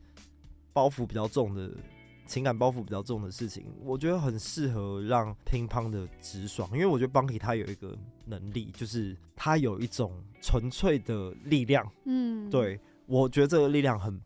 [0.73, 1.71] 包袱比较重的
[2.25, 11.89] 情感包袱比较重的事情，我觉得很适合让乒乓的直爽，因为我觉得 Bunky 他有一个能力，就是他有一种纯粹的力量。
[12.05, 14.21] 嗯，，对，我觉得这个力量很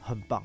[0.00, 0.42] 很棒，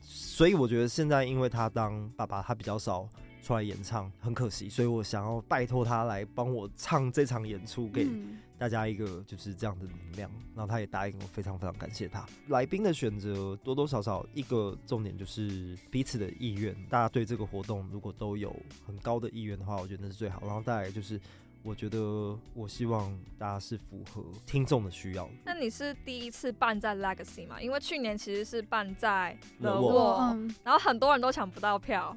[0.00, 3.08] 所以我觉得现在因为他当爸爸，他比较少
[3.42, 12.24] 出来演唱，很可惜，所以我想要拜托他来帮我唱这场演出，给嗯大家一个就是这样的能量，然后他也答应我，非常非常感谢他。
[12.48, 18.54] 来宾的选择多多少少一个重点就是彼此的意愿，大家对这个活动如果都有
[18.86, 20.40] 很高的意愿的话，我觉得那是最好。
[20.42, 21.20] 然后再来就是。
[21.64, 25.32] 我觉得，我希望大家是符合听众的需要的。
[25.44, 27.62] 那你是第一次办在 Legacy 吗？
[27.62, 32.16] 因为去年其实是办在乐 The 沃 Wall，嗯，然后很多人都抢不到票。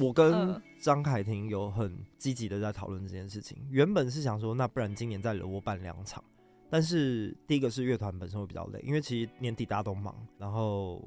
[0.00, 3.58] 我跟嗯张凯婷有很积极的在讨论这件事情。
[3.70, 6.22] 原本是想说，那不然今年在乐窝办两场，
[6.68, 11.00] 但是第一个是乐团本身会比较累，因为其实年底大家都忙，然后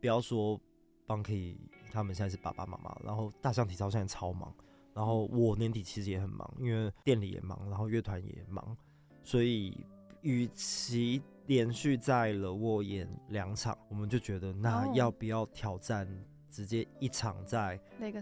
[0.00, 0.60] 不要说
[1.06, 1.56] Bunky
[1.90, 4.52] 他们现在是爸爸妈妈，然后大象体操现在超忙，
[4.94, 8.76] 然后我年底其实也很忙，因为店里也忙，然后乐团也忙，
[9.22, 9.86] 所以
[10.22, 16.08] 与其连续在乐窝演两场，我们就觉得那哦要不要挑战
[16.52, 18.12] 直接一场在嗯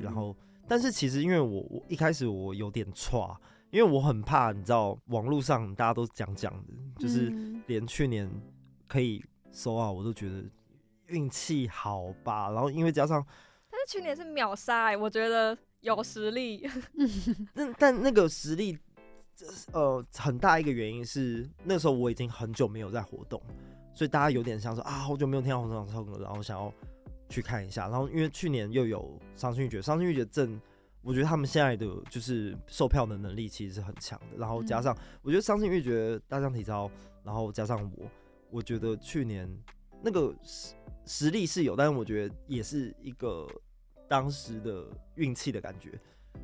[0.00, 0.34] 然后，
[0.68, 3.36] 但是其实因为我我一开始我有点差，
[3.70, 8.30] 因为我很怕，你知道网络上大家都讲讲的，就是嗯连去年
[8.86, 10.44] 可以收啊，我都觉得
[11.08, 12.50] 运气好吧。
[12.50, 13.26] 然后因为加上，
[13.68, 16.68] 但是去年是秒杀、欸，我觉得有实力。
[17.52, 18.78] 但但那个实力，
[19.72, 23.42] 呃，很大一个原因是那时候我已经很久没有在活动，
[23.92, 26.72] 所以大家有点像说啊，好久没有听到洪生豪唱歌，然后想要
[27.32, 27.88] 去看一下。
[27.88, 30.60] 然后因为去年又有伤心欲绝，伤心欲绝症，
[31.00, 34.36] 我觉得他们现在的就是售票的能力其实是很强的。
[34.36, 36.90] 然后加上我觉得伤心欲绝大象体操，
[37.24, 38.06] 然后加上我，
[38.50, 39.50] 我觉得去年
[40.02, 40.74] 那个实
[41.06, 43.48] 实力是有，但是我觉得也是一个
[44.06, 45.98] 当时的运气的感觉。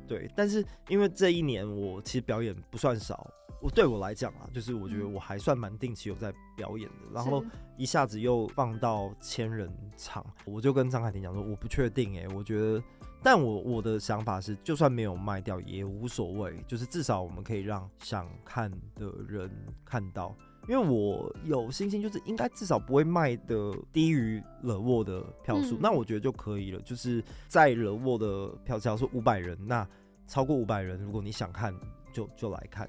[0.07, 3.29] 对，但是因为这一年我其实表演不算少。
[3.61, 7.43] 我对我来讲啊，就是我觉得我还算蛮定期有在表演的，然后
[7.75, 12.81] 一下子又放到千人场，我就跟张凯婷讲说，我不确定哎、欸，我觉得，
[13.21, 19.51] 但我我的想法是，就算没有卖掉也无所谓，就是至少我们可以让想看的人
[19.83, 20.33] 看到，
[20.69, 29.85] 因为我有信心，就是应该至少不会卖的低于惹沃的票数，嗯、那我觉得就可以了，就是在惹沃的票价说五百人，那
[30.27, 31.73] 超过五百人，如果你想看
[32.13, 32.87] 就就来看。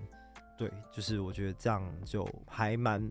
[0.59, 3.03] 对，就是我觉得这样就还蛮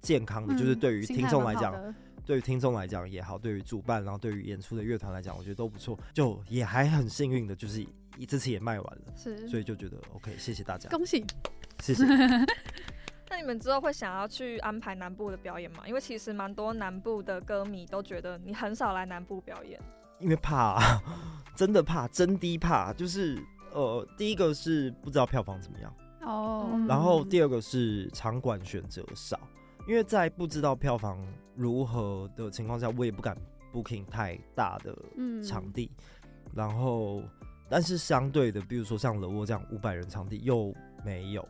[0.00, 1.74] 健康的，嗯、就是对于听众来讲，
[2.24, 5.98] 对于听众来讲也好，对于主办，然后对于演出的乐团来讲，我觉得都不错。
[6.12, 7.84] 就也还很幸运的，就是
[8.16, 11.24] 一这次也卖完了，是，所以就觉得 OK，谢谢大家，恭喜，
[11.80, 12.04] 谢谢。
[13.34, 15.78] 那你们之后会想要去安排南部的表演吗？
[15.88, 19.80] 因为其实蛮多南部的歌迷都觉得你很少来南部表演，
[20.20, 21.02] 因为怕、啊，
[21.56, 23.36] 真的怕，真的怕，就是
[23.72, 25.92] 呃，第一个是不知道票房怎么样。
[26.20, 29.36] 哦，oh, 然后第二个是场馆选择少，
[29.88, 31.20] 因为在不知道票房
[31.56, 33.36] 如何的情况下，我也不敢
[33.72, 34.96] booking 太大的
[35.42, 35.90] 场地。
[35.96, 37.20] 嗯、然后，
[37.68, 40.72] 但是相对的，比如说像惹沃这样五百人场地又
[41.04, 41.44] 没有。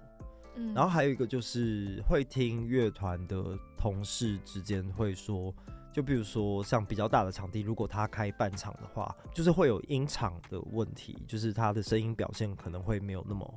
[0.56, 5.54] 嗯、然后还有一个就是会听乐团的同事之间会说，
[5.92, 13.54] 就比如说像比较大的场地，如果他开半场的话，就是会有音场的问题，就是他的声音表现可能会没有那么。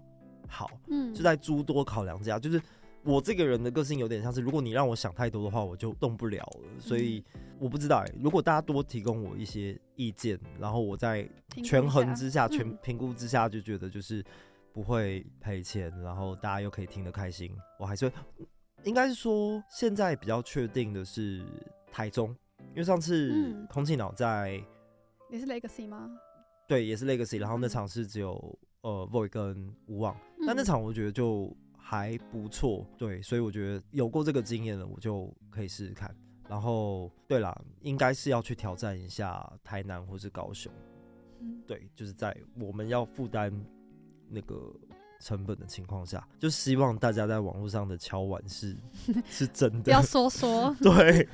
[0.48, 2.62] 好，嗯，就在诸多考量之下，就是
[3.04, 6.70] 我这个人的个性有点像是，如果你让我想太多的话，我就动不了了。
[6.80, 7.24] 所以
[7.60, 11.28] 我不知道哎、欸，如果大家多提供我一些意见，然后我在
[11.64, 14.24] 权衡之下、全评估之下，就觉得就是
[14.78, 18.14] 不会赔钱，然后大家又可以听得开心，我还是会，
[18.84, 21.44] 应该是说现在比较确定的是
[21.92, 24.64] 台中，因为上次空气脑在
[25.32, 26.08] 也是 Legacy 吗？
[26.68, 28.60] 对，也是 Legacy，然后那场是只有。
[28.82, 30.16] 呃，Void 跟无望，
[30.46, 36.16] 但那场我觉得就还不错，嗯、对，所以我觉得有过这个经验了，我就可以试试看。
[36.48, 40.72] 然后，对啦，应该是要去挑战一下台南或是高雄，
[41.42, 43.52] 嗯、对，就是在我们要负担
[44.30, 44.74] 那个
[45.20, 48.76] 成本的情况下，就希望大家在网络上的敲碗是
[49.30, 51.28] 是真的，不要说说， 对，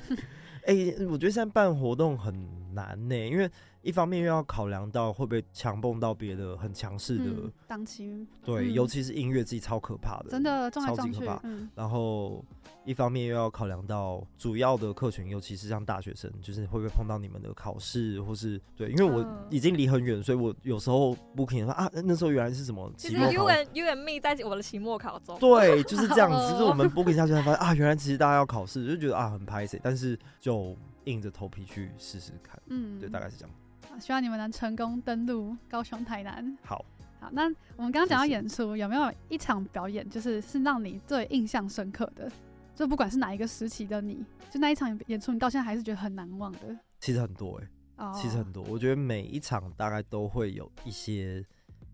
[0.66, 2.34] 哎、欸，我觉得现在办活动很
[2.74, 3.50] 难呢、欸，因为。
[3.84, 7.26] 一方面又要考量到会不会强蹦到别的很强势的
[7.68, 11.40] 档期，嗯、对，嗯、尤其是音乐自己超可怕的，真的超级可怕。
[11.44, 12.44] 嗯、然后
[12.86, 23.32] 一方面又要考量到主要的客群，尤其是像大学生，就是会不会碰到你们的考试，或是对，因为我已经离很远，所以我有时候 booking 说啊，那时候原来是什么期末考？
[23.32, 26.38] 其实 you and you and me 在我的期末考中，对，就是这样子。
[26.54, 30.74] 就是我们 booking 下去才发现啊，原来其实大家要考试，就觉得啊很拍谢，但是就
[31.04, 32.58] 硬着头皮去试试看。
[32.68, 33.54] 嗯，对，大概是这样。
[34.00, 36.58] 希望你们能成功登陆高雄、台南。
[36.64, 36.84] 好，
[37.20, 37.44] 好，那
[37.78, 42.32] 我们刚刚讲到演出，有没有一场表演，就是是让你最印象深刻的？
[42.76, 46.78] 就不管是哪一个时期的你，就那一场演出，你到现在还是觉得很难忘的？
[47.00, 47.62] 其实很多
[47.98, 48.64] 哎、其实很多。
[48.64, 51.46] 我觉得每一场大概都会有一些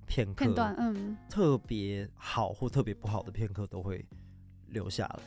[0.07, 4.03] 片刻片段，嗯，特别好或特别不好的片刻都会
[4.67, 5.19] 留下来。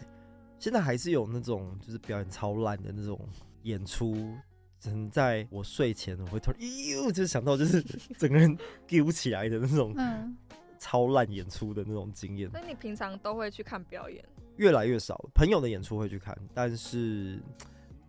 [0.58, 3.20] 现在还是有那种就是表演超烂的那种
[3.62, 4.34] 演出。
[4.82, 6.60] 曾在我睡前，我会突然，
[6.90, 7.80] 呦，就是想到就是
[8.18, 9.94] 整个人丢起来的那种，
[10.76, 12.50] 超烂演出的那种经验。
[12.52, 14.24] 那你平常都会去看表演？
[14.56, 17.40] 越来越少，朋友的演出会去看，但是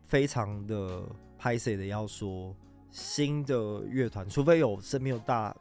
[0.08, 1.04] 非常的
[1.38, 2.56] 拍谢的要说，
[2.90, 5.56] 新的乐团，除非有身边有大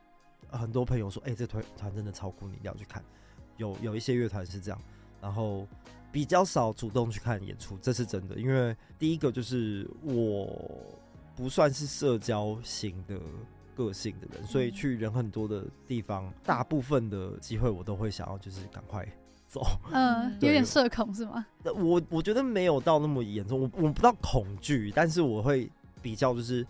[0.49, 3.05] 很多朋友说，哎、欸，这团团真的超酷，你一定要去看。
[3.59, 4.81] 有有一些乐团是这样，
[5.21, 5.69] 然后。
[6.11, 8.37] 比较少主动去看演出，这是真的。
[8.37, 10.95] 因为第一个就是我
[11.43, 13.19] 不算是社交型的
[13.75, 19.05] 个性的人，所以去人很多的地方，大部分的机会我都会想要就是赶快
[19.49, 19.61] 走。
[19.91, 21.45] 嗯，有点社恐是吗？
[21.65, 25.69] 我我觉得没有到那么严重，我我不到恐惧，但是我会
[26.01, 26.65] 比较就是，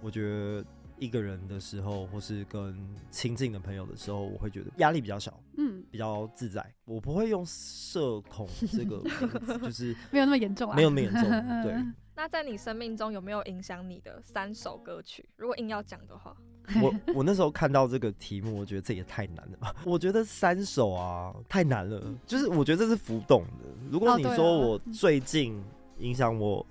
[0.00, 0.64] 我觉得。
[1.00, 2.76] 一个人的时候，或是跟
[3.08, 6.74] 亲近的朋友的时候，我会觉得压力比较小，嗯，比较自在。
[6.86, 11.22] 我不会用社恐这个名字， 就是没有那么严重啊，没有那么严重。
[11.62, 11.72] 对。
[12.18, 15.24] 那在你生命中有没有影响你的三首歌曲？
[15.36, 16.36] 如果硬要讲的话，
[16.82, 19.72] 我我那时候看到这个题目，我觉得这也太难了吧。
[19.84, 23.66] 我觉得三首啊太难了，就是我觉得这是浮动的。
[23.88, 25.62] 如果你说我最近
[25.98, 26.66] 影响我，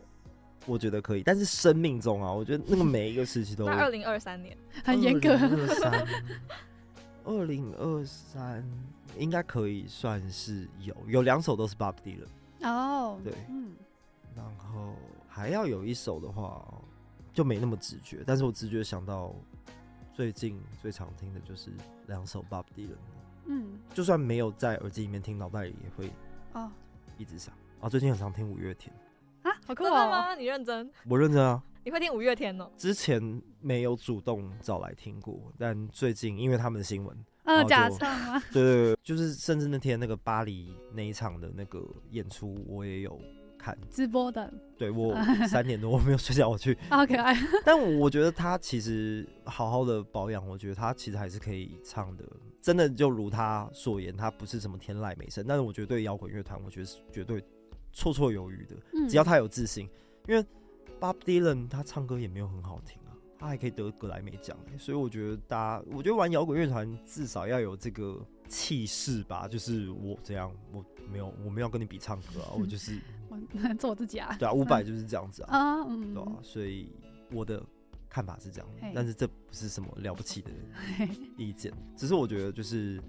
[0.65, 1.23] 我觉得可以。
[1.23, 3.63] 但是生命中啊，我觉得那个每一个时期都。
[3.71, 5.29] 那二零二三年 很严格。
[5.31, 6.07] 二三，
[7.23, 8.61] 二零二三
[9.17, 13.13] 应该可以算是有，有两首都是 Bob Dylan 哦。
[13.13, 13.71] Oh, 对，嗯，
[14.35, 14.93] 然后
[15.37, 16.65] 还要有一首的话，
[17.31, 18.23] 就没那么直觉。
[18.25, 19.35] 但是我直觉想到
[20.11, 21.69] 最近最常听的就是
[22.07, 22.97] 两首 Bob Dylan。
[23.45, 26.11] 嗯，就算没有在耳机里面听，脑袋里也会
[26.53, 26.71] 哦
[27.19, 27.87] 一直想啊。
[27.87, 28.91] 最近很常听五月天
[29.43, 29.89] 啊，好酷哦！
[29.89, 30.33] 真的吗？
[30.33, 30.91] 你认真？
[31.07, 31.61] 我认真啊。
[31.85, 32.71] 你会听五月天哦？
[32.75, 38.41] 之前没有主动找来听过，但最近因为他们的新闻，呃，假唱吗？
[38.51, 43.21] 对对对，就是甚至那天那个巴黎那一场的那个演出，我也有。
[43.67, 45.13] 看直播的，对，我
[45.49, 47.35] 三点多我没有睡觉，我去，好 可爱。
[47.65, 52.23] 但我觉得他其实好好的保养，我觉得他其实还是可以唱的。
[52.61, 57.41] 真的就如他所言，他不是什么天籁美声，但是我觉得对摇滚乐团，我觉得是绝对
[57.93, 58.75] 绰绰有余的。
[59.09, 59.89] 只要他有自信，
[60.27, 60.41] 因为
[60.99, 63.06] Bob Dylan 他唱歌也没有很好听啊，
[63.39, 69.47] 他还可以得格莱美奖，所以我觉得大家，我觉得玩摇滚乐团至少要有这个气势吧。
[69.47, 72.99] 就是我这样，我没有，我没有跟你比唱歌啊， 我就是。
[73.77, 76.89] 做我自己啊，对啊，伍佰就是这样子 啊，嗯，对啊，所以
[77.31, 77.63] 我的
[78.09, 80.49] 看法是这样，但是这不是什么了不起的
[81.37, 82.99] 意见，只是我觉得就是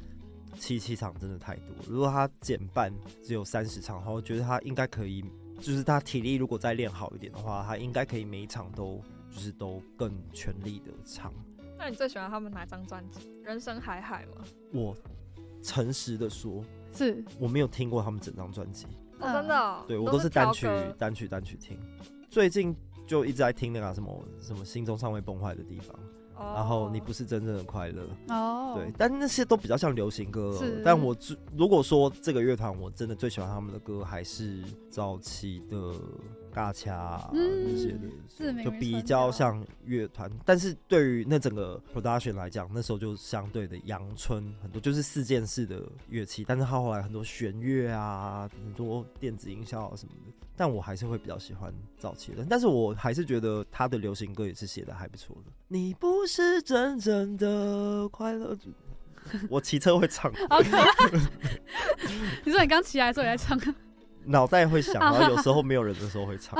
[0.59, 5.25] 七七场真的太多，如果他减半只有三十场的话，我觉得他应该可以，
[5.61, 9.01] 就是他体力如果再练好一点的话，他应该可以每一场都
[9.39, 11.33] 就是都更全力的唱。
[11.79, 13.21] 那你最喜欢他们哪张专辑？
[13.45, 14.45] 人生海海吗？
[14.73, 14.97] 我
[15.63, 18.87] 诚实的说，是我没有听过他们整张专辑。
[19.21, 20.67] 哦，真的、哦，对我都是单曲
[20.99, 21.79] 单曲单曲听，
[22.29, 22.75] 最近
[23.07, 25.97] 就一直在听那个什么什么心中尚未崩坏的地方，
[26.35, 31.17] 哦、然后你不是真正的快乐哦，对，但那些都比较像流行歌，但我
[31.57, 35.95] 如果说这个乐团我真的最喜欢他们的歌，还是早期的。
[36.59, 55.53] 大卡那些的，就比较像乐团，但是对于那整个 production 来讲，那时候就相对的阳春很多，就是四件式的乐器，但是他后来很多弦乐啊，很多电子音效啊什么的，但我还是会比较喜欢早期的，但是我还是觉得他的流行歌也是写的还不错的。
[55.69, 58.59] 你不是真正的快乐，
[59.49, 60.33] 我骑车会唱。
[62.45, 63.57] 你说你刚骑来的时候也在唱。
[64.29, 66.59] 脑袋会想，然后有时候没有人的时候会唱，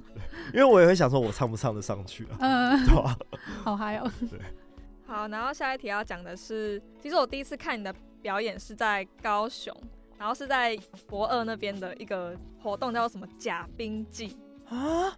[0.52, 2.36] 因为我也会想说，我唱不唱得上去啊？
[2.40, 3.16] 嗯，对吧？
[3.64, 4.10] 好嗨哦！
[4.30, 4.38] 对，
[5.06, 9.74] 好，然后下一题要讲的是，其实我第一次看你的表演是在高雄，
[10.18, 14.36] 然后是在博二那边的一个活动，叫做什么假冰记
[14.68, 15.12] 啊？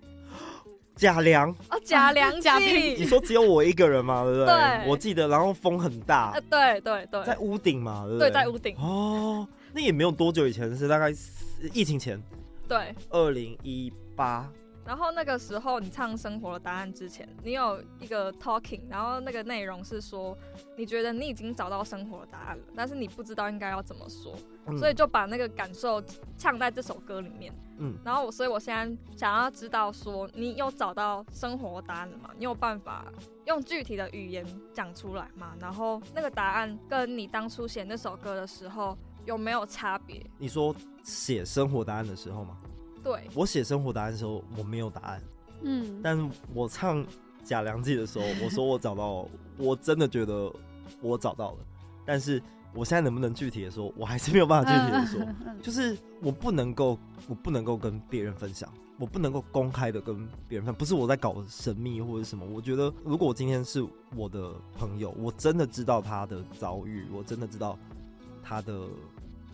[0.95, 4.25] 假凉哦，假凉 假冰，你说只有我一个人吗？
[4.25, 4.47] 对不对？
[4.47, 8.29] 对，我记得，然后风很大，呃，对对对，在屋顶嘛，对不对？
[8.29, 11.13] 对，在屋顶哦，那也没有多久以前，是大概。
[11.75, 12.23] 疫情前，
[12.69, 14.49] 对，二零一八。
[14.85, 20.39] 然后那个时候你唱《生活的答案》之前，你有一个 talking，然后那个内容是说，
[20.77, 26.01] 你觉得你已经找到生活的答案了，但是你不知道应该要怎么说，嗯、所以就把那个感受
[26.39, 27.53] 唱在这首歌里面。
[27.79, 32.31] 嗯，然后我，所以我现在想要知道说，你有找到生活的答案了吗？
[32.39, 33.13] 你有办法
[33.47, 35.55] 用具体的语言讲出来吗？
[35.61, 38.97] 然后那个答案跟你当初写那首歌的时候
[39.29, 40.25] 有没有差别？
[40.39, 40.75] 你说。
[41.05, 42.59] 写生活答案的时候吗？
[43.03, 45.23] 对，我写生活答案的时候，我没有答案。
[45.63, 47.03] 嗯，但是我唱
[47.43, 49.27] 假良记的时候，我说我找到，
[49.57, 50.53] 我真的觉得
[51.01, 51.59] 我找到了。
[52.05, 52.43] 但是
[52.75, 55.35] 我现在能不能具体的说，我还是没有办法具体的说。
[55.65, 60.75] 就是我不能够，我不能够跟别人分享，我不能够公开的跟别人分。
[60.75, 62.45] 不是我在搞神秘或者什么。
[62.45, 63.83] 我觉得，如果我今天是
[64.15, 67.79] 我的朋友，我真的知道他的遭遇，我真的知道
[68.43, 68.83] 他的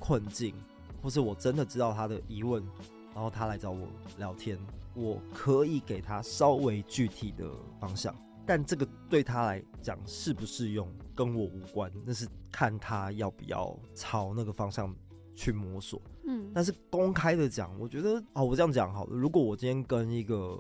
[0.04, 0.54] 困境。
[1.02, 2.66] 或是我真的知道他的疑问，
[3.14, 3.86] 然后他来找我
[4.16, 4.58] 聊天，
[4.94, 7.46] 我可以给他稍微具体的
[7.78, 14.96] 方向，但这个对他来讲适不适用跟我无关，那是看他要不要朝那个方向
[15.34, 16.00] 去摸索。
[16.26, 19.14] 嗯，但是公开的讲，我觉得哦，我这样讲好了。
[19.14, 20.58] 如果我今天跟一个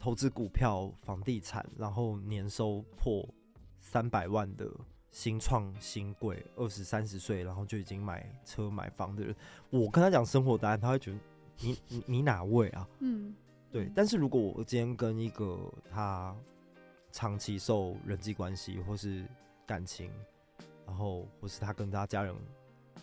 [0.00, 3.24] 投资股票、房地产，然后年收破
[3.78, 4.68] 三百万的。
[5.10, 9.34] 新创新贵，二十三十岁，然后就已经买车买房的人，
[9.68, 11.18] 我跟他讲生活答案，他会觉得
[11.58, 12.88] 你你你哪位啊？
[13.00, 13.34] 嗯，
[13.72, 13.90] 对。
[13.94, 15.58] 但是如果我今天跟一个
[15.90, 16.34] 他
[17.10, 19.24] 长期受人际关系或是
[19.66, 20.12] 感情，
[20.86, 22.32] 然后或是他跟他家人，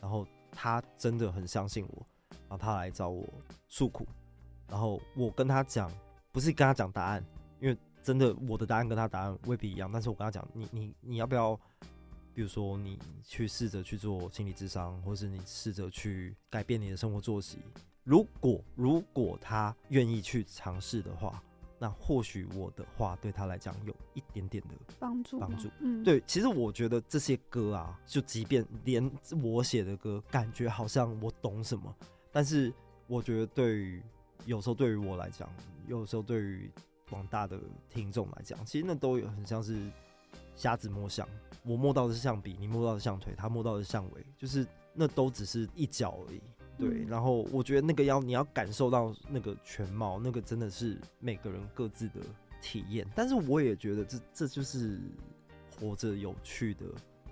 [0.02, 2.06] 然后他真的很相信我，
[2.48, 3.28] 然后他来找我
[3.68, 4.08] 诉苦，
[4.70, 5.92] 然后我跟他讲，
[6.32, 7.22] 不是跟他讲答案，
[7.60, 11.60] 因为真的我的答案跟他答案未必一样，但是我跟他讲，你你你要不要？
[12.38, 17.58] 比如说，你去试着去做心理智商，或是你试着去改变你的生活作息，
[18.04, 21.42] 如果如果他愿意去尝试的话，
[21.80, 25.68] 那或许我的话对他来讲有一点点的帮助帮助。
[25.80, 29.12] 嗯，对，其实我觉得这些歌啊，就即便连
[29.42, 31.92] 我写的歌，感觉好像我懂什么，
[32.32, 32.72] 但是
[33.08, 34.00] 我觉得对于
[34.46, 35.50] 有时候对于我来讲，
[35.88, 36.72] 有时候对于
[37.10, 37.60] 广大的
[37.90, 39.90] 听众来讲，其实那都有很像是
[40.58, 41.26] 瞎子摸象，
[41.64, 46.42] 我摸到的是象鼻，你摸到的是象腿，他摸到的是象尾，就是那都只是一角而已。
[46.78, 52.20] 对，嗯、然后我觉得那个要你要感受到那个全貌，那个真的是每个人各自的
[52.62, 53.08] 体验。
[53.16, 55.00] 但是我也觉得这这就是
[55.80, 56.86] 活着有趣的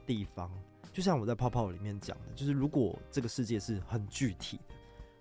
[0.05, 0.49] 地方。
[0.93, 4.57] 就像我在泡泡里面讲的，就是如果这个世界是很具体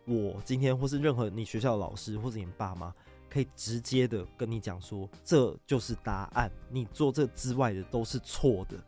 [0.06, 2.94] 的，我今天或是任何你学校的老师或者你爸妈，
[3.34, 8.78] 可以直接的跟你讲说，这就是答案，你做这之外的都是错的。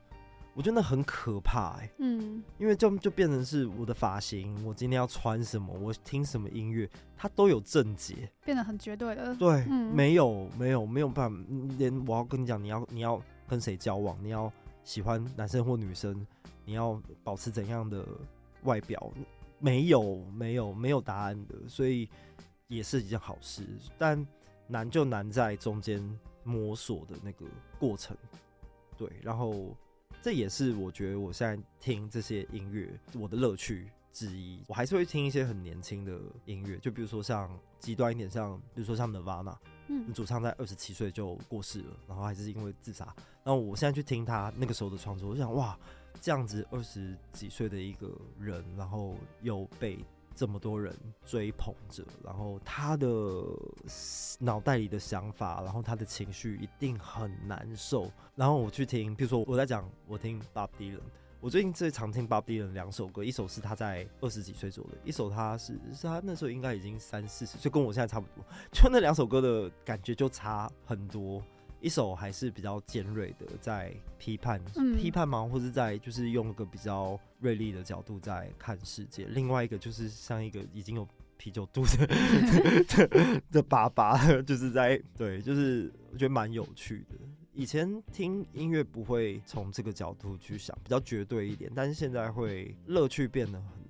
[0.55, 9.35] 我觉得那很可怕哎、欸，嗯，因为就就变成是我的发型，我今天要穿什么，我听什么音乐，它都有症结，变得很绝对了。
[9.35, 11.37] 对，嗯、没有没有没有办法，
[11.77, 14.51] 连我要跟你讲，你要你要跟谁交往，你要
[14.85, 16.25] 喜欢男生或女生，
[16.65, 18.07] 你要保持怎样的
[18.63, 19.13] 外表，
[19.59, 22.09] 没有没有没有答案的，所以
[22.69, 23.67] 也是一件好事，
[23.99, 24.27] 但
[24.67, 26.03] 难就难在中间
[26.45, 27.45] 摸索的那个
[27.79, 28.17] 过程，
[28.97, 29.77] 对，然后。
[30.23, 34.61] 这也是我觉得我现在听这些音乐我的乐趣之一。
[34.67, 37.49] 我还是会听一些很年轻的音乐，就比如说像
[37.79, 39.57] 极端一点，像比如说像 Nirvana，
[39.87, 43.05] 嗯，主唱在二十七岁就过世了，然后还是因为自杀。
[43.45, 45.79] 然后我现在去听他那个时候的创作，我想哇，
[46.21, 48.11] 这样子二十几岁的一个
[48.41, 50.05] 人，然后又被。
[50.37, 53.09] 这么多人追捧着，然后他的
[54.39, 58.11] 脑袋里的想法，然后他的情绪一定很难受。
[58.35, 61.01] 然后我去听，比如说我在讲，我听 Bob Dylan，
[61.41, 68.45] 我最近最常听 Bob Dylan 两首歌，一首是他在二十几岁做的，一首他是是他那时候应该已经三四十岁，跟我现在差不多。
[68.71, 71.43] 就那两首歌的感觉就差很多。
[71.81, 75.49] 一首还是比较尖锐的，在批判、嗯、批判吗？
[75.51, 79.27] 或者在就是用一个比较锐利的角度在看世界。
[79.27, 81.07] 另外一个就是像一个已经有
[81.37, 87.17] 啤酒肚的的 的爸爸，就是在对，就是我觉得蛮有趣的。
[87.53, 93.86] 以前听音乐不会从这个角度去想，比较绝对一点，但是现在会乐趣变得很。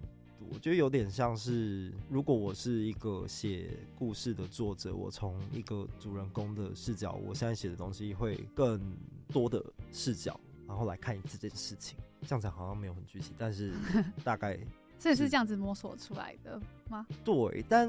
[0.53, 8.80] 我觉得有点像是，如果我是一个写故事的作者，我从一个主人公的视角，我现在写的东西会更
[9.28, 11.99] 多的视角，然后来看这件事情。
[12.22, 13.72] 这样子好像没有很具体，但是
[14.24, 14.59] 大概
[14.99, 17.07] 这也是这样子摸索出来的吗？
[17.24, 17.88] 对，但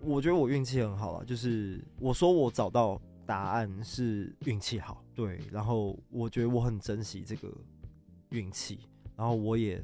[0.00, 7.48] 我觉得我运气很好啊，就是我说我找到答案是运气好，对，然后我觉得我很珍惜这个
[8.30, 8.80] 运气，
[9.16, 9.82] 然后我也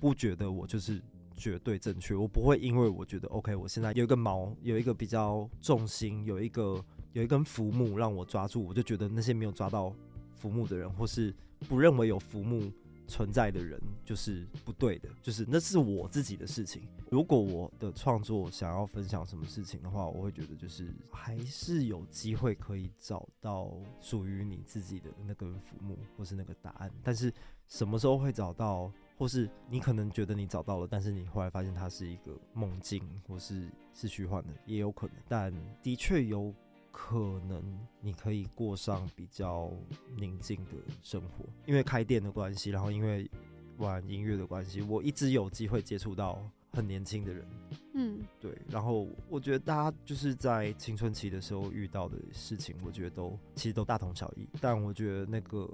[0.00, 1.02] 不觉得我就是。
[1.36, 6.82] 绝对正确，我不会因为我觉得 OK，我现在有一个锚，有一个比较重心，有一个
[7.12, 9.94] 有一根浮木让我抓住，我就觉得那些没有抓到
[10.34, 11.34] 浮木的人，或是
[11.68, 12.72] 不认为有浮木
[13.06, 16.82] 存在的人，就是不对的，就是那是我自己的事情。
[17.10, 26.90] 如果我的创作想要分享什么事情的话，我会觉得就是还是有机会可以找到属于你自己的那根浮木，或是那个答案。
[27.02, 27.32] 但是
[27.68, 28.90] 什么时候会找到？
[29.16, 35.16] 或是你可能觉得你找到了，但是你后来发现它是一个梦境，或是是虚幻的，也有可能。
[35.26, 35.52] 但
[35.82, 36.52] 的确有
[36.92, 37.16] 可
[37.48, 37.62] 能
[38.00, 39.72] 你可以过上比较
[40.16, 43.30] 宁静的生活，因为开店的关系，然后因为
[43.78, 46.42] 玩音乐的关系，我一直有机会接触到
[46.72, 47.46] 很年轻的人。
[47.94, 48.56] 嗯，对。
[48.68, 54.46] 然后我觉得大家就是在青春期的时候遇到的事情，我觉得都其实都大同小异。
[54.60, 55.66] 但我觉得那个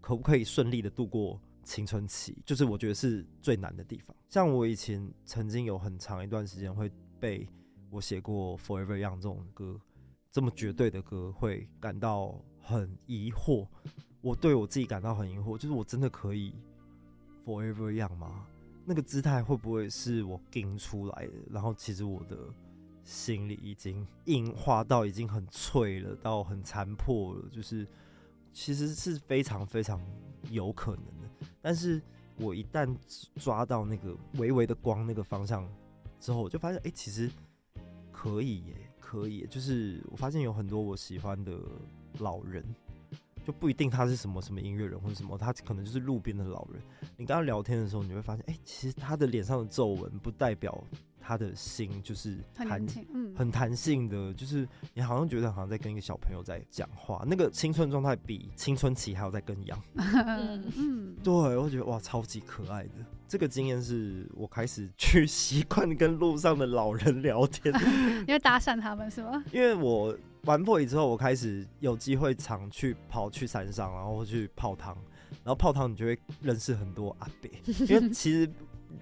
[0.00, 1.40] 可不可以顺利的度过？
[1.66, 4.16] 青春期就是我觉得是最难的地方。
[4.28, 6.88] 像我以前曾经有很长一段时间会
[7.18, 7.46] 被
[7.90, 9.78] 我写过《Forever Young》这种歌，
[10.30, 13.66] 这么绝对的歌，会感到很疑惑。
[14.20, 16.54] 我对我自己感到很疑惑，就是我真的可以
[17.44, 18.46] Forever Young 吗？
[18.84, 21.32] 那个姿态会不会是我定出来的？
[21.50, 22.38] 然后其实我的
[23.02, 27.84] 心里已经硬化到已经很脆了，到很残破了，就是
[28.52, 30.00] 其实是非常非常
[30.50, 31.04] 有可能。
[31.60, 32.00] 但是
[32.38, 32.94] 我一旦
[33.36, 35.68] 抓到那个微微的光那个方向
[36.20, 37.30] 之后，我就发现，哎、其实
[38.12, 39.46] 可以耶，可以。
[39.50, 41.58] 就是我发现有很多我喜欢的
[42.18, 42.64] 老人，
[43.44, 46.80] 就不一定他是什么什么音乐人或者什么，他可能就是路边的老人。
[47.16, 50.82] 你跟他聊天的时候，你会发现，哎、其实他的脸上的皱纹不代表。
[51.26, 59.82] 他的心就是很弹性，嗯，很弹性的，就是你好像觉得好像在跟一个小朋友在讲话，那个青春状态比青春期还要再更一样。
[60.76, 62.90] 嗯，对，我觉得哇，超级可爱的。
[63.26, 67.74] 这个经验是我开始去 习惯跟路上的老人聊天，
[68.28, 69.42] 因为搭讪他们是吗？
[69.50, 74.96] 因为我玩 VOY 之后，我开始有机会常去跑去山上，然后去泡汤，
[75.42, 77.50] 然后泡汤你就会认识很多阿伯，
[77.88, 78.48] 因为其实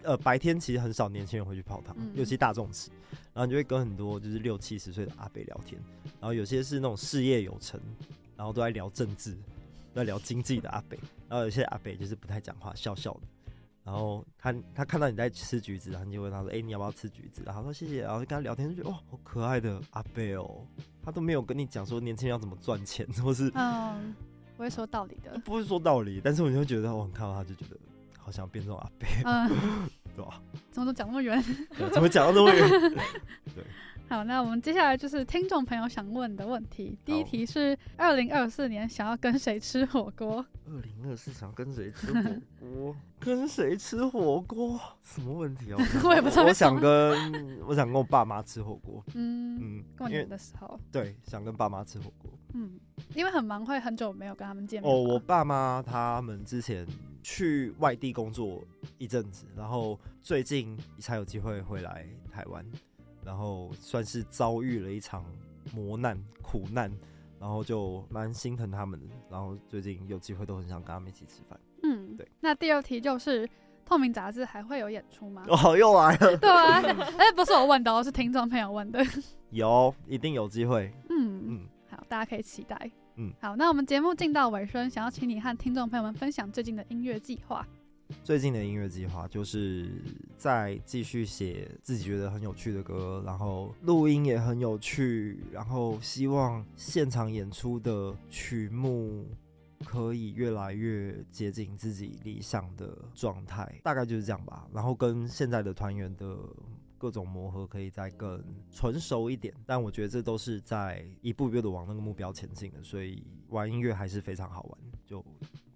[0.03, 2.91] 呃白天其实很少年轻人会去泡汤，尤其大众池，
[3.33, 5.81] 然后你就会跟很多就是六七十岁的阿伯聊天，
[6.21, 7.81] 然后有些是那种事业有成，
[8.37, 9.33] 然后都在聊政治，
[9.93, 13.21] 都在聊经济的阿伯，然后有些阿伯就是不太讲话，笑笑的。
[13.85, 20.67] 然后他他看到你在吃橘子，然后你就问他说：“哎、欸，你要不要吃橘子？”然后说：“谢谢。”然后就跟他聊天，就觉得哇，好可爱的阿伯哦。
[21.03, 24.15] 他都没有跟你讲说年轻人要怎么赚钱，或是嗯，
[24.57, 26.19] 不会说道理的，不会说道理。
[26.25, 27.77] 但是我就会觉得，我看到他就觉得
[28.25, 29.49] 好想变这种阿伯，嗯，
[30.17, 30.41] 对吧？
[30.71, 31.43] 怎么都讲那么远？
[31.93, 32.69] 怎么讲到那么远？
[33.55, 33.65] 对。
[34.07, 36.97] 好，那我们接下来就是听众朋友想问的问题。
[37.07, 40.45] 第一题是：二零二四年想要跟谁吃火锅？
[40.67, 42.23] 二零二四想跟谁吃火
[42.61, 42.97] 锅？
[43.19, 44.79] 跟谁吃火锅？
[45.03, 45.79] 什么问题啊？
[46.05, 46.45] 我也不知道。
[46.45, 49.03] 我想跟我想跟我爸妈吃火锅。
[49.15, 50.79] 嗯嗯，过年的时候。
[50.93, 52.31] 对，想跟爸妈吃火锅。
[52.53, 52.79] 嗯，
[53.15, 54.93] 因为很忙，会很久没有跟他们见面。
[54.93, 56.87] 哦，我爸妈他们之前
[57.25, 58.63] 去外地工作
[58.99, 62.65] 一阵子，然后最近才有机会回来台湾。
[63.25, 65.25] 然后算是遭遇了一场
[65.73, 66.93] 磨难、苦难，
[67.41, 69.07] 然后就蛮心疼他们的。
[69.31, 71.59] 然后最近有机会都很想跟他们一起吃饭。
[71.83, 72.29] 嗯，对。
[72.39, 73.49] 那第二题就是，
[73.87, 75.43] 透明杂志还会有演出吗？
[75.49, 76.37] 哦，又来了。
[76.37, 76.83] 对啊，
[77.17, 79.03] 哎，不是我问的哦，是听众朋友问的。
[79.49, 80.93] 有，一定有机会。
[81.09, 82.91] 嗯嗯，好，大家可以期待。
[83.17, 87.67] 嗯，好，那我们节目进到尾声，想要请你和听众朋友们分享最近的音乐计划。
[88.23, 89.89] 最近的音乐计划就是
[90.37, 99.27] 在继续写自己觉得很有趣的歌，然后录音也很有趣，然后希望现场演出的曲目
[99.85, 104.67] 可以越来越接近自己理想的状态，大概就是这样吧。
[104.73, 106.37] 然后跟现在的团员的
[106.99, 115.25] 各种磨合可以再更纯熟一点，但我觉得这都是在一步一步的往那个目标前进的，所以玩音乐还是非常好玩，就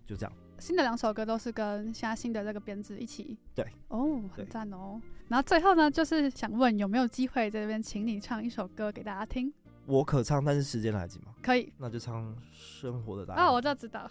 [0.07, 0.33] 就这样。
[0.59, 5.01] 新的两首歌都是跟现在新的这个编制一起，对，哦，很赞哦。
[5.29, 9.53] 然后最后呢，就是想问有没有机会在这边请你唱一首歌给大家听？
[9.87, 11.35] 我可唱，但是时间来得及吗？
[11.43, 13.47] 可以，那就唱《生活的答案》。
[13.49, 14.11] 哦，我就知道。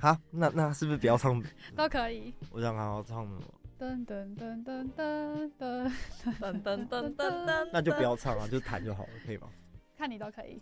[0.00, 1.40] 好，那那是不是不要唱？
[1.76, 2.34] 都可以。
[2.50, 3.40] 我想好好唱什么？
[3.78, 5.92] 噔噔噔噔噔噔
[6.40, 9.48] 噔噔噔噔，那就不要唱了，就弹就好了，可以吗？
[9.96, 10.60] 看你都可以。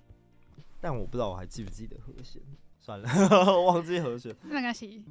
[0.80, 2.42] 但我不知道我还记不记得和弦。
[2.78, 3.08] 算了，
[3.64, 4.34] 忘记和弦。
[4.42, 5.02] 没关系。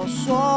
[0.00, 0.49] 我说，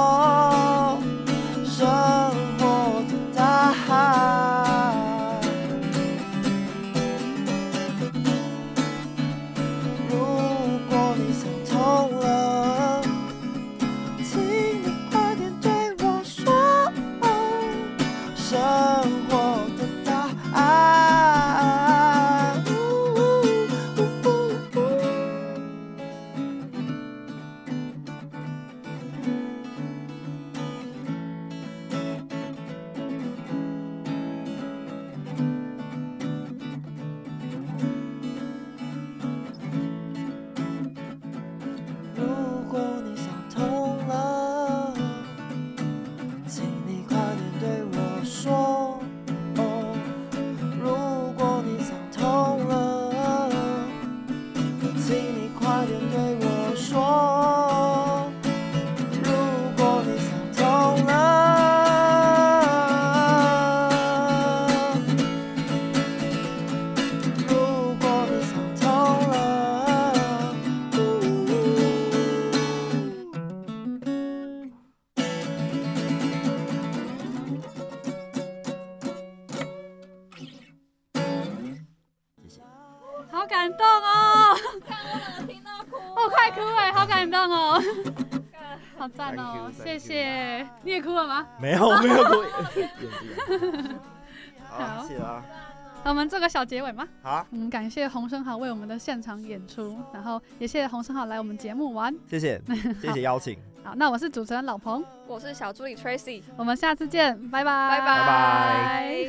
[96.33, 97.07] 做个小结尾吗？
[97.21, 97.45] 好。
[97.51, 102.11] 嗯，感谢洪生豪为我们的现场演出，然后也谢谢洪生豪来我们节目玩。
[102.27, 102.59] 谢谢，
[102.99, 103.55] 谢谢邀请。
[103.83, 109.27] 好，那我是主持人老彭，我是小助理 Tracy，我们下次见，拜拜，拜拜。